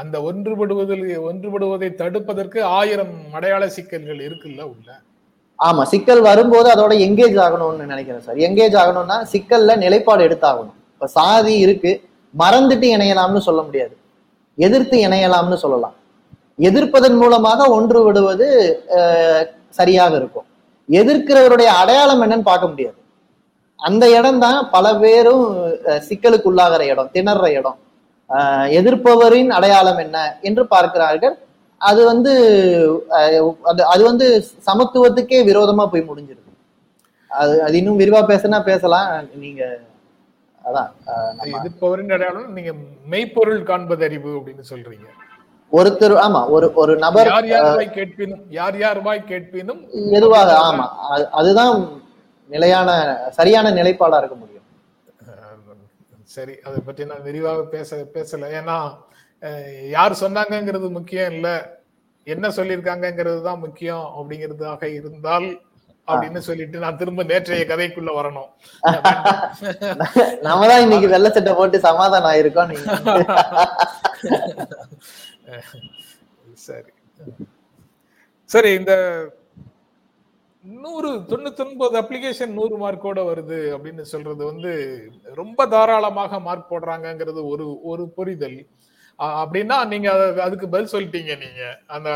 அந்த 0.00 0.16
ஒன்றுபடுவதில் 0.28 1.04
ஒன்றுபடுவதை 1.28 1.88
தடுப்பதற்கு 2.02 2.60
ஆயிரம் 2.78 3.14
அடையாள 3.38 3.62
சிக்கல்கள் 3.76 4.20
இருக்குல்ல 4.26 4.62
உள்ள? 4.72 4.88
ஆமா 5.58 5.82
சிக்கல் 5.92 6.22
வரும்போது 6.28 6.68
அதோட 6.74 6.92
எங்கேஜ் 7.06 7.38
ஆகணும்னு 7.46 7.90
நினைக்கிறேன் 7.92 8.26
சார் 8.26 8.42
எங்கேஜ் 8.48 8.76
ஆகணும்னா 8.82 9.16
சிக்கல்ல 9.32 9.76
நிலைப்பாடு 9.84 10.22
எடுத்தாகணும். 10.28 10.76
இப்ப 11.00 11.12
சாதி 11.14 11.54
இருக்கு 11.58 11.90
மறந்துட்டு 12.34 12.86
இணையலாம்னு 12.94 13.40
சொல்ல 13.44 13.60
முடியாது. 13.62 13.94
எதிர்த்து 14.58 14.96
இணையலாம்னு 15.06 15.56
சொல்லலாம். 15.62 15.94
எதிர்ப்பதன் 16.60 17.16
மூலமாக 17.16 17.68
ஒன்று 17.70 18.00
விடுவது 18.06 18.46
அஹ், 18.98 19.44
சரியாக 19.70 20.12
இருக்கும். 20.16 20.46
எதிர்க்கிறவருடைய 20.88 21.68
அடையாளம் 21.80 22.22
என்னன்னு 22.24 22.48
பார்க்க 22.48 22.72
முடியாது. 22.72 22.96
அந்த 23.78 24.04
இடம் 24.18 24.40
தான் 24.40 24.58
பல 24.70 24.86
பேரும் 24.98 25.44
அஹ், 25.90 26.02
சிக்கலுக்குள்ளாகிற 26.08 26.82
இடம் 26.90 27.12
திணற 27.14 27.44
இடம். 27.58 27.78
எதிர்ப்பவரின் 28.78 29.50
அடையாளம் 29.56 30.00
என்ன 30.04 30.16
என்று 30.42 30.64
பார்க்கிறார்கள். 30.68 31.36
அது 31.80 32.00
வந்து 32.06 32.32
அஹ், 33.18 33.40
அது 33.70 33.82
அது 33.92 34.02
வந்து 34.04 34.26
சமத்துவத்துக்கே 34.68 35.40
விரோதமா 35.48 35.86
போய் 35.88 36.08
முடிஞ்சிருக்கு 36.10 36.48
அது 37.30 37.54
அது 37.62 37.74
இன்னும் 37.80 38.00
விரிவா 38.00 38.22
பேசினா 38.28 38.60
பேசலாம். 38.66 39.08
நீங்க 39.42 39.62
அதான் 40.64 40.90
எதிர்ப்பவரின் 41.54 42.12
அடையாளம் 42.12 42.52
நீங்க 42.52 42.72
மெய்ப்பொருள் 43.06 43.62
காண்பது 43.62 44.04
அறிவு 44.04 44.30
அப்படின்னு 44.38 44.64
சொல்றீங்க. 44.70 45.08
ஒருத்தர் 45.72 46.14
ஆமா 46.18 46.40
ஒரு 46.48 46.66
ஒரு 46.74 46.92
நபர் 46.98 47.28
யார் 47.28 47.48
யார் 47.50 47.68
வாய் 47.72 47.90
கேட்பினும் 47.90 48.42
யார் 48.50 48.76
யார் 48.78 49.00
வாய் 49.00 49.20
கேட்பினும் 49.24 49.80
எதுவாக 50.12 50.48
ஆமா 50.64 50.86
அது- 51.10 51.28
அதுதான் 51.32 51.74
நிலையான 52.50 52.90
சரியான 53.30 53.66
நிலைப்பாடா 53.70 54.18
இருக்க 54.18 54.36
முடியும். 54.36 54.66
சரி 56.30 56.54
அதை 56.64 56.78
பற்றி 56.80 57.02
நான் 57.04 57.24
விரிவாக 57.24 57.60
பேச 57.68 57.90
பேசல. 58.14 58.48
ஏன்னா 58.58 58.76
யார் 59.90 60.20
சொன்னாங்கங்கிறது 60.20 60.88
முக்கியம் 60.90 61.32
இல்ல. 61.32 61.48
என்ன 62.26 62.46
சொல்லியிருக்காங்கங்கிறது 62.56 63.40
தான் 63.42 63.60
முக்கியம் 63.60 64.06
அப்படிங்கிறதாக 64.16 64.82
இருந்தால் 64.94 65.46
அப்படின்னு 66.12 66.40
சொல்லிட்டு 66.48 66.82
நான் 66.84 67.00
திரும்ப 67.00 67.22
நேற்றைய 67.30 67.64
கதைக்குள்ள 67.72 68.12
வரணும். 68.20 68.50
நம்ம 70.48 70.66
தான் 70.70 70.84
இன்னைக்கு 70.86 71.08
வெள்ளை 71.14 71.30
சட்டை 71.36 71.52
போட்டு 71.60 71.80
சமாதானம் 71.88 72.30
ஆயிருக்கோம் 72.32 72.72
சரி. 76.68 76.90
சரி 78.50 78.70
இந்த 78.80 78.94
நூறு 80.84 81.10
தொண்ணூத்தி 81.30 81.62
ஒன்பது 81.64 81.94
அப்ளிகேஷன் 82.00 82.52
நூறு 82.56 82.74
மார்க்கோட 82.82 83.20
வருது 83.28 83.58
அப்படின்னு 83.74 84.02
சொல்றது 84.12 84.42
வந்து 84.50 84.72
ரொம்ப 85.40 85.66
தாராளமாக 85.74 86.40
மார்க் 86.46 86.70
போடுறாங்கங்கிறது 86.72 87.40
ஒரு 87.52 87.66
ஒரு 87.90 88.04
புரிதல். 88.16 88.58
அப்படின்னா 89.20 89.86
நீங்க 89.86 90.12
அத- 90.12 90.42
அதுக்கு 90.42 90.68
பதில் 90.68 90.92
சொல்லிட்டீங்க 90.92 91.38
நீங்க. 91.38 91.62
அந்த 91.86 92.10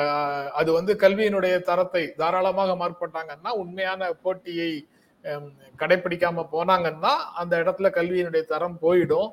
அது 0.52 0.72
வந்து 0.72 0.94
கல்வியினுடைய 0.94 1.60
தரத்தை 1.60 2.12
தாராளமாக 2.12 2.76
மார்க் 2.76 3.02
போட்டாங்கன்னா 3.02 3.48
உண்மையான 3.54 4.12
போட்டியை 4.12 4.70
கடைபிடிக்காம 5.78 6.48
போனாங்கன்னா 6.52 7.12
அந்த 7.34 7.56
இடத்துல 7.56 7.90
கல்வியினுடைய 7.90 8.44
தரம் 8.44 8.78
போயிடும். 8.82 9.28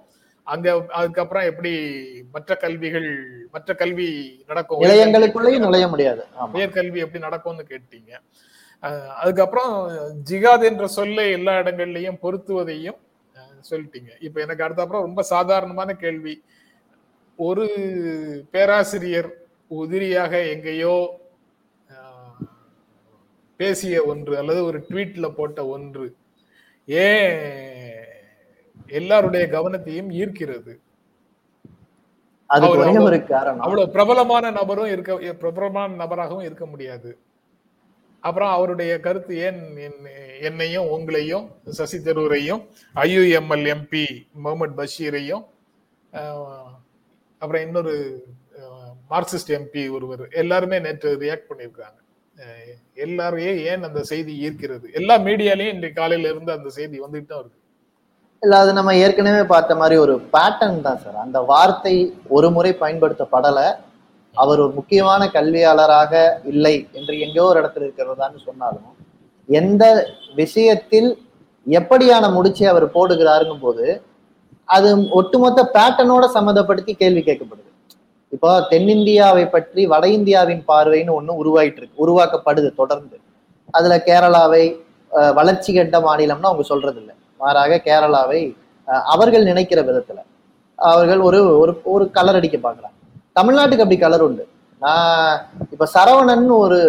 அங்க 0.47 0.85
அதுக்கப்புறம் 0.89 1.43
எப்படி 1.43 1.71
மற்ற 2.31 2.55
கல்விகள் 2.55 3.09
மற்ற 3.51 3.73
கல்வி 3.73 4.07
நடக்கும்? 4.47 4.79
நிலையங்களுக்குள்ளேயும் 4.81 5.59
நுழைய 5.59 5.87
முடியாது. 5.87 6.23
உயர்கல்வி 6.53 6.97
எப்படி 6.97 7.19
நடக்கும்னு 7.19 7.65
கேட்டீங்க. 7.69 8.11
அஹ் 8.83 9.07
அதுக்கப்புறம் 9.15 9.73
ஜிகாத் 10.29 10.63
என்ற 10.63 10.87
சொல்லை 10.87 11.31
எல்லா 11.31 11.53
இடங்கள்லயும் 11.53 12.17
பொருத்துவதையும் 12.21 12.97
அஹ், 13.35 13.73
சொல்லிட்டீங்க. 13.73 14.09
இப்ப 14.19 14.41
எனக்கு 14.41 14.63
அடுத்தப்புறம் 14.63 15.01
ரொம்ப 15.01 15.21
சாதாரணமான 15.21 15.93
கேள்வி. 15.93 16.43
ஒரு 17.43 17.67
பேராசிரியர் 18.51 19.33
உதிரியாக 19.69 20.49
எங்கேயோ 20.49 21.19
பேசிய 23.55 24.03
ஒன்று 24.03 24.37
அல்லது 24.37 24.63
ஒரு 24.63 24.79
ட்வீட்ல 24.89 25.29
போட்ட 25.29 25.65
ஒன்று 25.67 26.15
ஏன் 26.85 27.39
எல்லாருடைய 28.87 29.47
கவனத்தையும் 29.47 30.09
ஈர்க்கிறது? 30.09 30.79
அவ்வளவு- 32.49 33.91
பிரபலமான 33.91 34.51
நபரும் 34.51 34.85
இருக்க 34.85 35.15
பிரபலமான 35.15 36.05
நபராகவும் 36.05 36.43
இருக்க 36.43 36.65
முடியாது. 36.65 37.17
அப்புறம் 38.19 38.49
அவருடைய 38.49 38.99
கருத்து 38.99 39.37
ஏன் 39.37 39.75
என்- 39.75 40.41
என்னையும் 40.41 40.85
உங்களையும் 40.85 41.49
சசி 41.69 41.97
தரூரையும் 41.97 42.67
ஐயுஎம்எல் 42.95 43.67
எம்பி 43.67 44.31
முகமது 44.33 44.73
பஷீரையும் 44.73 45.45
அப்புறம் 47.41 47.63
இன்னொரு 47.67 47.93
மார்க்சிஸ்ட் 49.11 49.51
எம்பி 49.57 49.83
ஒருவர் 49.95 50.23
எல்லாருமே 50.41 50.77
நேற்று 50.85 51.09
ரியாக்ட் 51.23 51.49
பண்ணியிருக்காங்க. 51.51 51.97
எல்லாரையும் 53.05 53.59
ஏன் 53.71 53.87
அந்த 53.87 54.01
செய்தி 54.11 54.33
ஈர்க்கிறது? 54.45 54.85
எல்லா 54.99 55.15
மீடியாலையும் 55.27 55.73
இன்றைக்கு 55.75 55.99
காலையில 56.01 56.29
இருந்து 56.33 56.51
அந்த 56.57 56.69
செய்தி 56.77 56.97
வந்துட்டு 57.05 57.29
தான் 57.31 57.41
இருக்கு. 57.43 57.57
இல்ல 58.43 58.59
அது 58.63 58.71
நம்ம 58.77 58.91
ஏற்கனவே 59.05 59.41
பார்த்த 59.53 59.75
மாதிரி 59.81 59.95
ஒரு 60.03 60.13
பேட்டர்ன் 60.35 60.85
தான் 60.87 61.01
சார் 61.03 61.23
அந்த 61.25 61.39
வார்த்தை 61.51 61.95
ஒரு 62.37 62.47
முறை 62.55 62.71
பயன்படுத்தப்படலை. 62.83 63.67
அவர் 64.35 64.61
ஒரு 64.65 64.73
முக்கியமான 64.79 65.21
கல்வியாளராக 65.35 66.13
இல்லை 66.51 66.75
என்று 66.97 67.13
எங்கேயோ 67.25 67.45
ஒரு 67.51 67.59
இடத்துல 67.61 67.85
இருக்கிறதான்னு 67.87 68.39
சொன்னாலும் 68.47 68.89
எந்த 69.49 69.83
விஷயத்தில் 70.39 71.09
எப்படியான 71.67 72.25
முடிச்சை 72.37 72.65
அவர் 72.73 72.85
போடுகிறாருங்கும் 72.95 73.63
போது 73.65 73.85
அது 74.71 74.89
ஒட்டுமொத்த 75.19 75.61
பேட்டர்னோட 75.75 76.25
சம்மந்தப்படுத்தி 76.35 76.93
கேள்வி 76.95 77.21
கேட்கப்படுது. 77.21 77.67
இப்போ 78.33 78.49
தென்னிந்தியாவை 78.71 79.45
பற்றி 79.49 79.81
வட 79.85 80.05
இந்தியாவின் 80.17 80.63
பார்வைன்னு 80.67 81.17
ஒண்ணு 81.17 81.31
உருவாயிட்டு 81.41 81.79
இருக்கு 81.81 82.03
உருவாக்கப்படுது 82.03 82.69
தொடர்ந்து. 82.75 83.17
அதுல 83.73 83.95
கேரளாவை 84.07 84.63
அஹ், 85.11 85.33
வளர்ச்சி 85.33 85.71
கண்ட 85.73 85.97
மாநிலம்னு 85.99 86.49
அவங்க 86.49 86.65
சொல்றது 86.67 86.99
இல்லை 87.01 87.13
மாறாக 87.39 87.79
கேரளாவை 87.87 88.41
அஹ், 88.87 89.03
அவர்கள் 89.13 89.49
நினைக்கிற 89.49 89.79
விதத்துல. 89.83 90.19
அவர்கள் 90.79 91.21
ஒரு 91.21 91.39
ஒரு 91.57 91.73
ஒரு 91.85 92.05
கலர் 92.11 92.37
அடிக்க 92.39 92.57
பார்க்கறாங்க. 92.59 92.97
தமிழ்நாட்டுக்கு 93.35 93.83
அப்படி 93.85 93.99
கலர் 93.99 94.23
உண்டு. 94.27 94.43
நான் 94.81 95.33
இப்ப 95.73 95.87
சரவணன் 95.93 96.45
ஒரு 96.57 96.79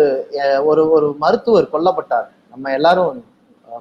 ஒரு 0.64 0.82
ஒரு 0.90 1.08
மருத்துவர் 1.18 1.72
கொல்லப்பட்டார். 1.72 2.28
நம்ம 2.52 2.70
எல்லாரும் 2.72 3.18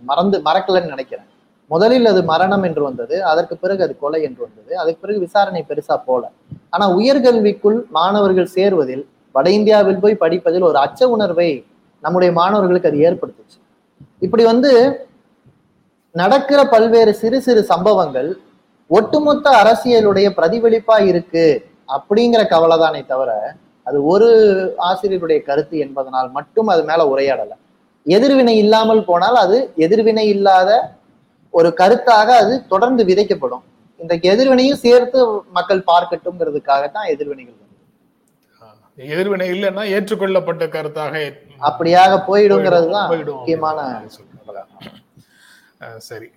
மறந்து 0.03 0.37
மறக்கலன்னு 0.47 0.93
நினைக்கிறேன். 0.93 1.27
முதலில் 1.71 2.09
அது 2.11 2.21
மரணம் 2.31 2.63
என்று 2.67 2.81
வந்தது 2.87 3.15
அதற்கு 3.31 3.55
பிறகு 3.63 3.81
அது 3.85 3.93
கொலை 4.03 4.19
என்று 4.27 4.41
வந்தது 4.45 4.71
அதுக்கு 4.81 5.01
பிறகு 5.03 5.19
விசாரணை 5.25 5.61
பெருசா 5.69 5.95
போல. 6.07 6.23
ஆனா 6.75 6.85
உயர்கல்விக்குள் 6.99 7.77
மாணவர்கள் 7.97 8.49
சேர்வதில் 8.55 9.03
வட 9.35 9.47
இந்தியாவில் 9.57 10.01
போய் 10.03 10.21
படிப்பதில் 10.23 10.67
ஒரு 10.69 10.77
அச்ச 10.85 11.01
உணர்வை 11.15 11.49
நம்முடைய 12.03 12.31
மாணவர்களுக்கு 12.39 12.89
அது 12.91 12.99
ஏற்படுத்துச்சு. 13.07 13.57
இப்படி 14.25 14.43
வந்து 14.51 14.71
நடக்கிற 16.15 16.59
பல்வேறு 16.73 17.11
சிறு 17.21 17.37
சிறு 17.45 17.61
சம்பவங்கள் 17.73 18.29
ஒட்டுமொத்த 18.89 19.47
அரசியலுடைய 19.61 20.27
பிரதிபலிப்பா 20.37 20.97
இருக்கு 21.11 21.45
அப்படிங்கிற 21.95 22.41
கவலை 22.53 22.77
தானே 22.77 23.01
தவிர 23.11 23.31
அது 23.87 23.97
ஒரு 24.13 24.27
ஆசிரியருடைய 24.89 25.39
கருத்து 25.49 25.75
என்பதனால் 25.85 26.29
மட்டும் 26.37 26.67
அது 26.73 26.81
மேல 26.89 27.01
உரையாடலை. 27.13 27.55
எதிர்வினை 28.05 28.55
இல்லாமல் 28.63 29.07
போனால் 29.09 29.37
அது 29.45 29.57
எதிர்வினை 29.85 30.25
இல்லாத 30.35 30.69
ஒரு 31.53 31.69
கருத்தாக 31.79 32.29
அது 32.43 32.53
தொடர்ந்து 32.67 33.03
விதைக்கப்படும் 33.09 33.65
இந்த 33.99 34.13
எதிர்வினையும் 34.31 34.81
சேர்த்து 34.85 35.19
மக்கள் 35.57 35.87
பார்க்கட்டும்ங்கிறதுக்காகத்தான் 35.89 37.09
எதிர்வினைகள் 37.13 37.55
வருது. 37.55 37.67
எதிர்வினை 39.11 39.47
இல்லைன்னா 39.55 39.83
ஏற்றுக்கொள்ளப்பட்ட 39.95 40.63
கருத்தாக 40.75 41.13
அப்படியாக 41.69 42.13
போயிடுங்கிறது 42.29 42.87
தான். 42.95 43.11
முக்கியமான 43.31 43.77
சரி 46.07 46.27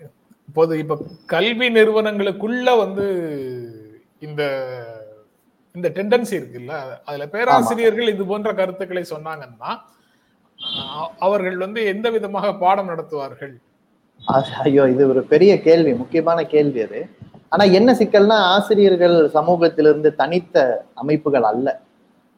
இப்போது 0.48 0.72
இப்ப 0.82 0.94
கல்வி 1.26 1.68
நிறுவனங்களுக்குள்ள 1.76 2.70
வந்து 2.82 3.04
இந்த 4.26 4.42
இந்த 5.74 5.88
டெண்டன்சி 5.96 6.34
இருக்குல்ல 6.38 6.74
அதுல 7.06 7.24
பேராசிரியர்கள் 7.32 8.12
இது 8.12 8.24
போன்ற 8.26 8.50
கருத்துக்களை 8.60 9.02
சொன்னாங்கன்னா 9.12 9.70
அவர்கள் 11.18 11.56
வந்து 11.56 11.80
எந்த 11.92 12.08
விதமாக 12.10 12.52
பாடம் 12.62 12.90
நடத்துவார்கள் 12.90 13.54
ஐயோ 14.32 14.84
இது 14.92 15.02
ஒரு 15.12 15.20
பெரிய 15.32 15.52
கேள்வி 15.64 15.92
முக்கியமான 16.00 16.38
கேள்வி 16.52 16.80
அது. 16.84 17.00
ஆனா 17.52 17.64
என்ன 17.78 17.90
சிக்கல்னா 17.98 18.36
ஆசிரியர்கள் 18.54 19.16
சமூகத்திலிருந்து 19.34 20.10
தனித்த 20.20 20.56
அமைப்புகள் 21.02 21.46
அல்ல. 21.50 21.66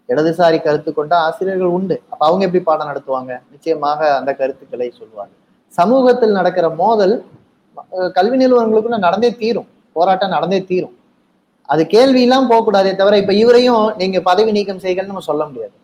இடதுசாரி 0.08 0.58
கருத்து 0.64 0.90
கொண்ட 0.92 1.12
ஆசிரியர்கள் 1.26 1.74
உண்டு. 1.76 1.96
அப்ப 2.10 2.22
அவங்க 2.28 2.42
எப்படி 2.48 2.62
பாடம் 2.68 2.90
நடத்துவாங்க? 2.90 3.32
நிச்சயமாக 3.52 4.00
அந்த 4.18 4.30
கருத்துக்களை 4.40 4.88
சொல்லுவாங்க 4.98 5.32
சமூகத்தில் 5.78 6.36
நடக்கிற 6.38 6.66
மோதல் 6.82 7.14
கல்வி 8.18 8.36
நிறுவனங்களுக்குள்ள 8.42 8.98
நடந்தே 9.06 9.30
தீரும். 9.40 9.68
போராட்டம் 9.96 10.34
நடந்தே 10.36 10.60
தீரும். 10.70 10.94
அது 11.68 11.82
கேள்வி 11.94 12.20
எல்லாம் 12.26 12.50
போகக்கூடாதே 12.50 12.92
தவிர 13.00 13.16
இப்ப 13.22 13.34
இவரையும் 13.42 13.84
நீங்க 14.02 14.18
பதவி 14.30 14.50
நீக்கம் 14.58 14.82
செய்யுங்கன்னு 14.84 15.12
நம்ம 15.12 15.26
சொல்ல 15.30 15.42
முடியாது. 15.48 15.74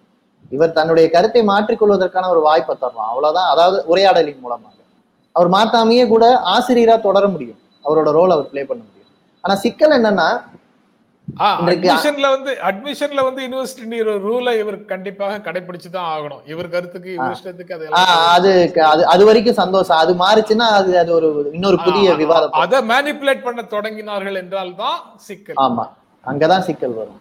இவர் 0.56 0.76
தன்னுடைய 0.78 1.06
கருத்தை 1.16 1.42
மாற்றிக்கொள்வதற்கான 1.50 2.28
ஒரு 2.34 2.40
வாய்ப்பை 2.48 2.74
தரணும் 2.76 3.08
அவ்வளவுதான். 3.10 3.50
அதாவது 3.54 3.78
உரையாடலின் 3.92 4.42
மூலமாக. 4.44 4.76
அவர் 5.36 5.48
மாத்தாமையே 5.56 6.06
கூட 6.14 6.24
ஆசிரியரா 6.54 6.96
தொடர 7.08 7.24
முடியும். 7.34 7.60
அவரோட 7.84 8.08
ரோல் 8.18 8.34
அவர் 8.34 8.50
ப்ளே 8.50 8.62
பண்ண 8.70 8.82
முடியும். 8.88 9.08
ஆனா 9.44 9.54
சிக்கல் 9.64 9.96
என்னன்னா 9.98 10.26
அட்மிஷன்ல 11.72 12.28
வந்து 12.34 12.52
அட்மிஷன்ல 12.68 13.20
வந்து 13.26 13.40
யூனிவர்சிட்டி 13.44 13.98
ரூலை 14.26 14.52
இவர் 14.62 14.78
கண்டிப்பாக 14.92 15.38
கடைபிடிச்சு 15.46 15.88
தான் 15.96 16.08
ஆகணும். 16.14 16.42
இவர் 16.52 16.68
கருத்துக்கு 16.74 17.10
இவர் 17.16 17.94
அது 18.00 18.14
அது 18.34 18.50
அது 18.92 19.02
அது 19.12 19.22
வரைக்கும் 19.28 19.60
சந்தோஷம். 19.62 19.98
அது 20.04 20.12
மாறுச்சுன்னா 20.24 20.66
அது 20.78 20.92
அது 21.02 21.12
ஒரு 21.18 21.28
இன்னொரு 21.56 21.78
புதிய 21.86 22.14
விவாதம். 22.22 22.56
அதை 22.64 22.80
மேனிப்புலேட் 22.92 23.46
பண்ண 23.48 23.62
தொடங்கினார்கள் 23.74 24.40
என்றால் 24.42 24.74
தான் 24.82 24.98
சிக்கல். 25.28 25.60
ஆமா. 25.66 25.86
அங்கதான் 26.24 26.66
சிக்கல் 26.68 26.98
வரும். 27.00 27.20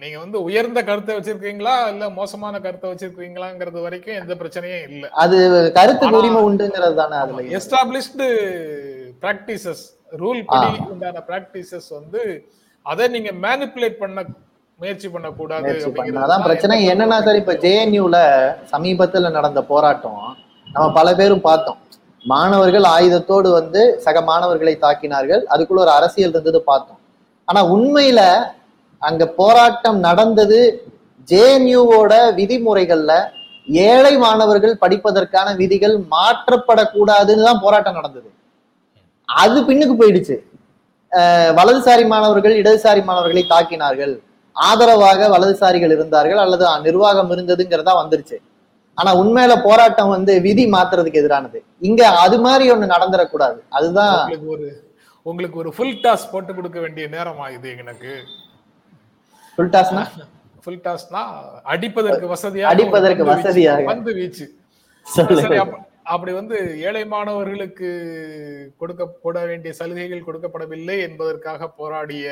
நீங்க 0.00 0.18
வந்து 0.18 0.42
உயர்ந்த 0.42 0.82
கருத்தை 0.82 1.16
வச்சிருக்கீங்களா? 1.16 1.88
இல்ல 1.88 2.10
மோசமான 2.10 2.60
கருத்தை 2.60 2.90
வச்சிருக்கீங்களாங்கிறது 2.90 3.82
வரைக்கும் 3.82 4.14
எந்த 4.14 4.34
பிரச்சனையும் 4.34 4.88
இல்ல. 4.88 5.08
அது 5.08 5.36
கருத்துக்கு 5.74 6.16
ஆனா- 6.16 6.18
உரிமை 6.18 6.42
உண்டுங்கிறது 6.42 6.94
தானே 6.94 7.16
அதுல. 7.16 7.42
எஸ்டாப்ளிஷ்டு 7.42 8.26
பிராக்டிசஸ் 9.22 9.84
ரூல் 10.18 10.42
படி 10.46 10.78
உண்டான 10.90 11.22
பிராக்டிசஸ் 11.26 11.88
வந்து 11.90 12.48
அதை 12.82 13.08
நீங்க 13.08 13.30
மேனிப்புலேட் 13.42 13.98
பண்ண 13.98 14.24
முயற்சி 14.76 15.08
பண்ணக்கூடாது 15.08 15.62
முயற்சி 15.62 15.88
அப்படிங்கிறது 15.88 16.14
பண்ணாதான் 16.14 16.26
தான் 16.26 16.42
பிரச்சனை. 16.42 16.88
என்னன்னா 16.88 17.22
சார் 17.22 17.36
இப்ப 17.36 17.52
ஜேஎன்யூல 17.52 18.16
சமீபத்துல 18.72 19.30
நடந்த 19.30 19.62
போராட்டம் 19.62 20.36
நம்ம 20.72 20.92
பல 20.92 21.14
பேரும் 21.14 21.40
பார்த்தோம். 21.40 21.76
மாணவர்கள் 22.24 22.82
ஆயுதத்தோடு 22.82 23.50
வந்து 23.50 24.00
சக 24.00 24.20
மாணவர்களை 24.20 24.78
தாக்கினார்கள். 24.80 25.44
அதுக்குள்ள 25.50 25.78
ஒரு 25.78 25.90
அரசியல் 25.90 26.30
இருந்தது 26.30 26.62
பார்த்தோம். 26.62 26.98
ஆனா 27.44 27.66
உண்மையில 27.66 28.20
அங்க 29.08 29.22
போராட்டம் 29.40 29.98
நடந்தது 30.08 30.60
ஜேஎன்யூவோட 31.30 32.12
விதிமுறைகள்ல 32.38 33.12
ஏழை 33.88 34.12
மாணவர்கள் 34.24 34.80
படிப்பதற்கான 34.82 35.54
விதிகள் 35.62 35.94
மாற்றப்படக்கூடாதுன்னு 36.14 37.46
தான் 37.48 37.62
போராட்டம் 37.64 37.98
நடந்தது. 37.98 38.28
அது 39.28 39.58
பின்னுக்கு 39.68 39.94
போயிடுச்சு. 40.00 40.36
வலதுசாரி 41.58 42.04
மாணவர்கள் 42.12 42.54
இடதுசாரி 42.60 43.02
மாணவர்களை 43.08 43.42
தாக்கினார்கள். 43.52 44.14
ஆதரவாக 44.56 45.28
வலதுசாரிகள் 45.34 45.94
இருந்தார்கள் 45.96 46.42
அல்லது 46.44 46.64
நிர்வாகம் 46.86 47.32
இருந்ததுங்கிறதா 47.34 47.94
வந்துருச்சு. 48.02 48.38
ஆனா 48.98 49.10
உண்மையில 49.22 49.54
போராட்டம் 49.68 50.12
வந்து 50.16 50.32
விதி 50.46 50.64
மாத்துறதுக்கு 50.74 51.20
எதிரானது. 51.22 51.58
இங்க 51.88 52.02
அது 52.24 52.36
மாதிரி 52.46 52.64
ஒண்ணு 52.74 52.94
நடந்துடக்கூடாது 52.94 53.58
அதுதான் 53.78 54.14
ஒரு 54.54 54.68
உங்களுக்கு 55.26 55.56
ஒரு 55.62 55.70
ஃபுல் 55.76 55.98
டாஸ் 56.04 56.30
போட்டு 56.32 56.52
கொடுக்க 56.58 56.78
வேண்டிய 56.84 57.06
நேரம் 57.14 57.40
ஆகுது 57.46 57.70
எனக்கு. 57.82 58.12
ஃபுல் 59.58 59.72
டாஸ்னா 59.74 60.02
ஃபுல் 60.64 60.82
டாஸ்னா 60.86 61.20
அடிப்பதற்கு 61.64 62.26
வசதியாக 62.32 62.70
அடிப்பதற்கு. 62.72 63.24
வசதியாக. 63.24 63.84
பந்து 63.84 64.12
வீச்சு. 64.14 64.46
அப்படி 66.14 66.32
வந்து 66.32 66.56
ஏழை 66.78 67.02
மாணவர்களுக்கு 67.04 67.88
கொடுக்கப்பட 68.80 69.38
வேண்டிய 69.46 69.70
சலுகைகள் 69.72 70.26
கொடுக்கப்படவில்லை 70.26 70.96
என்பதற்காக 71.06 71.68
போராடிய 71.78 72.26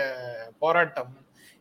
போராட்டம் 0.58 1.12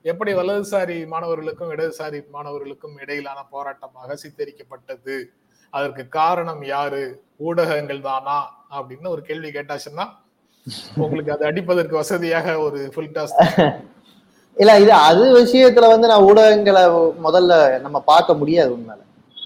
எப்படி 0.05 0.31
வலதுசாரி 0.33 0.97
மாணவர்களுக்கும் 1.05 1.71
இடதுசாரி 1.75 2.19
மாணவர்களுக்கும் 2.31 2.97
இடையிலான 2.99 3.39
போராட்டமாக 3.51 4.17
சித்தரிக்கப்பட்டது? 4.23 5.15
அதற்கு 5.73 6.03
காரணம் 6.19 6.63
யாரு? 6.65 7.03
ஊடகங்கள் 7.37 8.01
தானா? 8.01 8.37
அப்படின்னு 8.77 9.07
ஒரு 9.07 9.21
கேள்வி 9.21 9.51
கேட்டாச்சுன்னா 9.51 10.07
உங்களுக்கு 10.97 11.31
அது 11.31 11.43
அடிப்பதற்கு 11.45 11.95
வசதியாக 11.95 12.59
ஒரு 12.59 12.81
ஃபுல் 12.95 13.13
டாஸ் 13.15 13.35
இல்ல 14.61 14.71
இது 14.83 14.91
அது 15.07 15.23
விஷயத்துல 15.41 15.85
வந்து 15.93 16.09
நான் 16.11 16.25
ஊடகங்களை 16.29 16.83
முதல்ல 17.25 17.53
நம்ம 17.85 17.97
பார்க்க 18.11 18.39
முடியாது 18.41 18.71
உண்மையில. 18.75 19.01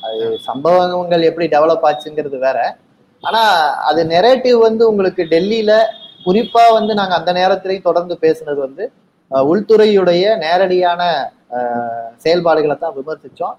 அது 0.07 0.25
சம்பவங்கள் 0.47 1.27
எப்படி 1.29 1.45
டெவலப் 1.53 1.85
ஆச்சுங்கிறது 1.89 2.37
வேற. 2.47 2.59
ஆனா 3.23 3.41
அது 3.89 4.01
நெரேட்டிவ் 4.13 4.57
வந்து 4.67 4.83
உங்களுக்கு 4.91 5.23
டெல்லியில 5.33 5.71
குறிப்பா 6.25 6.63
வந்து 6.77 6.93
நாங்க 6.99 7.13
அந்த 7.19 7.31
நேரத்திலையும் 7.39 7.87
தொடர்ந்து 7.89 8.15
பேசுனது 8.25 8.59
வந்து 8.67 8.85
உள்துறையுடைய 9.51 10.23
நேரடியான 10.43 11.01
செயல்பாடுகளை 12.23 12.75
தான் 12.77 12.95
விமர்சிச்சோம். 12.97 13.55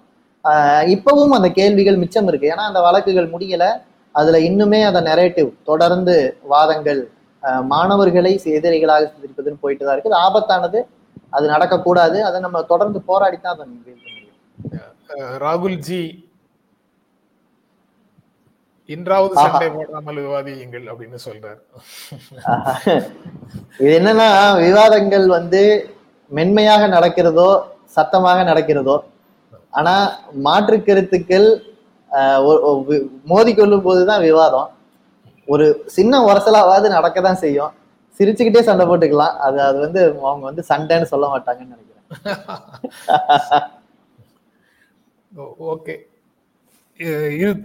இப்பவும் 0.95 1.35
அந்த 1.39 1.49
கேள்விகள் 1.59 2.01
மிச்சம் 2.03 2.29
இருக்கு. 2.31 2.51
ஏன்னா 2.53 2.65
அந்த 2.71 2.81
வழக்குகள் 2.87 3.33
முடியல. 3.35 3.65
அதுல 4.15 4.39
இன்னுமே 4.49 4.81
அந்த 4.91 5.01
நெரேட்டிவ் 5.09 5.51
தொடர்ந்து 5.71 6.15
வாதங்கள் 6.53 7.01
மாணவர்களை 7.73 8.33
எதிரிகளாக 8.59 9.03
சித்தரிப்பதுன்னு 9.11 9.63
போயிட்டு 9.65 9.85
தான் 9.85 9.97
இருக்குது. 9.97 10.21
ஆபத்தானது 10.27 10.79
அது 11.31 11.47
நடக்கக்கூடாது. 11.49 12.19
அதை 12.29 12.39
நம்ம 12.41 12.63
தொடர்ந்து 12.63 12.99
போராடித்தான் 13.09 13.55
அதை 13.55 13.67
வீழ்த்த 13.85 14.07
முடியும். 14.13 14.37
ராகுல் 15.45 15.79
ஜி 15.89 16.01
இன்றாவது. 18.95 19.35
சண்டை 19.35 19.69
போடாமல் 19.69 20.17
விவாதியுங்கள் 20.17 20.87
அப்படின்னு 20.93 21.19
சொல்றாரு. 21.27 21.61
இது 23.79 23.93
என்னன்னா 23.99 24.29
விவாதங்கள் 24.67 25.27
வந்து 25.29 25.63
மென்மையாக 26.31 26.89
நடக்கிறதோ 26.89 27.49
சத்தமாக 27.97 28.41
நடக்கிறதோ 28.53 28.97
ஆனா 29.71 29.95
மாற்று 30.47 30.77
கருத்துக்கள் 30.83 31.49
வி- 32.49 33.07
மோதிக்கொள்ளும் 33.29 33.87
போதுதான் 33.89 34.21
விவாதம். 34.21 34.71
ஒரு 35.47 35.67
சின்ன 35.87 36.21
உரசலாவது 36.29 36.89
நடக்க 36.97 37.21
தான் 37.21 37.43
செய்யும். 37.45 37.73
சிரிச்சுக்கிட்டே 38.19 38.63
சண்டை 38.69 38.85
போட்டுக்கலாம். 38.91 39.35
அது 39.47 39.59
அது 39.69 39.79
வந்து 39.87 40.01
அவங்க 40.29 40.45
வந்து 40.51 40.63
சண்டைன்னு 40.71 41.11
சொல்ல 41.13 41.27
மாட்டாங்கன்னு 41.33 41.75
நினைக்கிறேன். 41.75 42.05
ஓகே. 45.73 45.95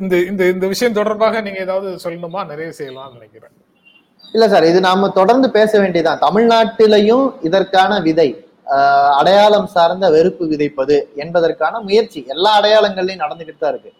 இந்த 0.04 0.16
இந்த 0.30 0.44
இந்த 0.54 0.66
விஷயம் 0.72 0.98
தொடர்பாக 0.98 1.42
நீங்க 1.46 1.60
ஏதாவது 1.68 1.90
சொல்லணுமா? 2.06 2.42
நிறைய 2.52 2.70
செய்யலாம்னு 2.80 3.18
நினைக்கிறேன். 3.20 3.54
இல்ல 4.34 4.46
சார் 4.52 4.66
இது 4.72 4.80
நாம 4.88 5.10
தொடர்ந்து 5.20 5.48
பேச 5.58 5.72
வேண்டியதுதான். 5.82 6.24
தமிழ்நாட்டிலையும் 6.28 7.26
இதற்கான 7.48 8.00
விதை 8.08 8.30
அடையாளம் 9.20 9.68
சார்ந்த 9.76 10.06
வெறுப்பு 10.16 10.44
விதைப்பது 10.52 10.98
என்பதற்கான 11.24 11.82
முயற்சி 11.88 12.20
எல்லா 12.34 12.52
அடையாளங்கள்லயும் 12.60 13.24
நடந்துகிட்டு 13.24 13.62
தான் 13.64 13.74
இருக்கு. 13.74 13.92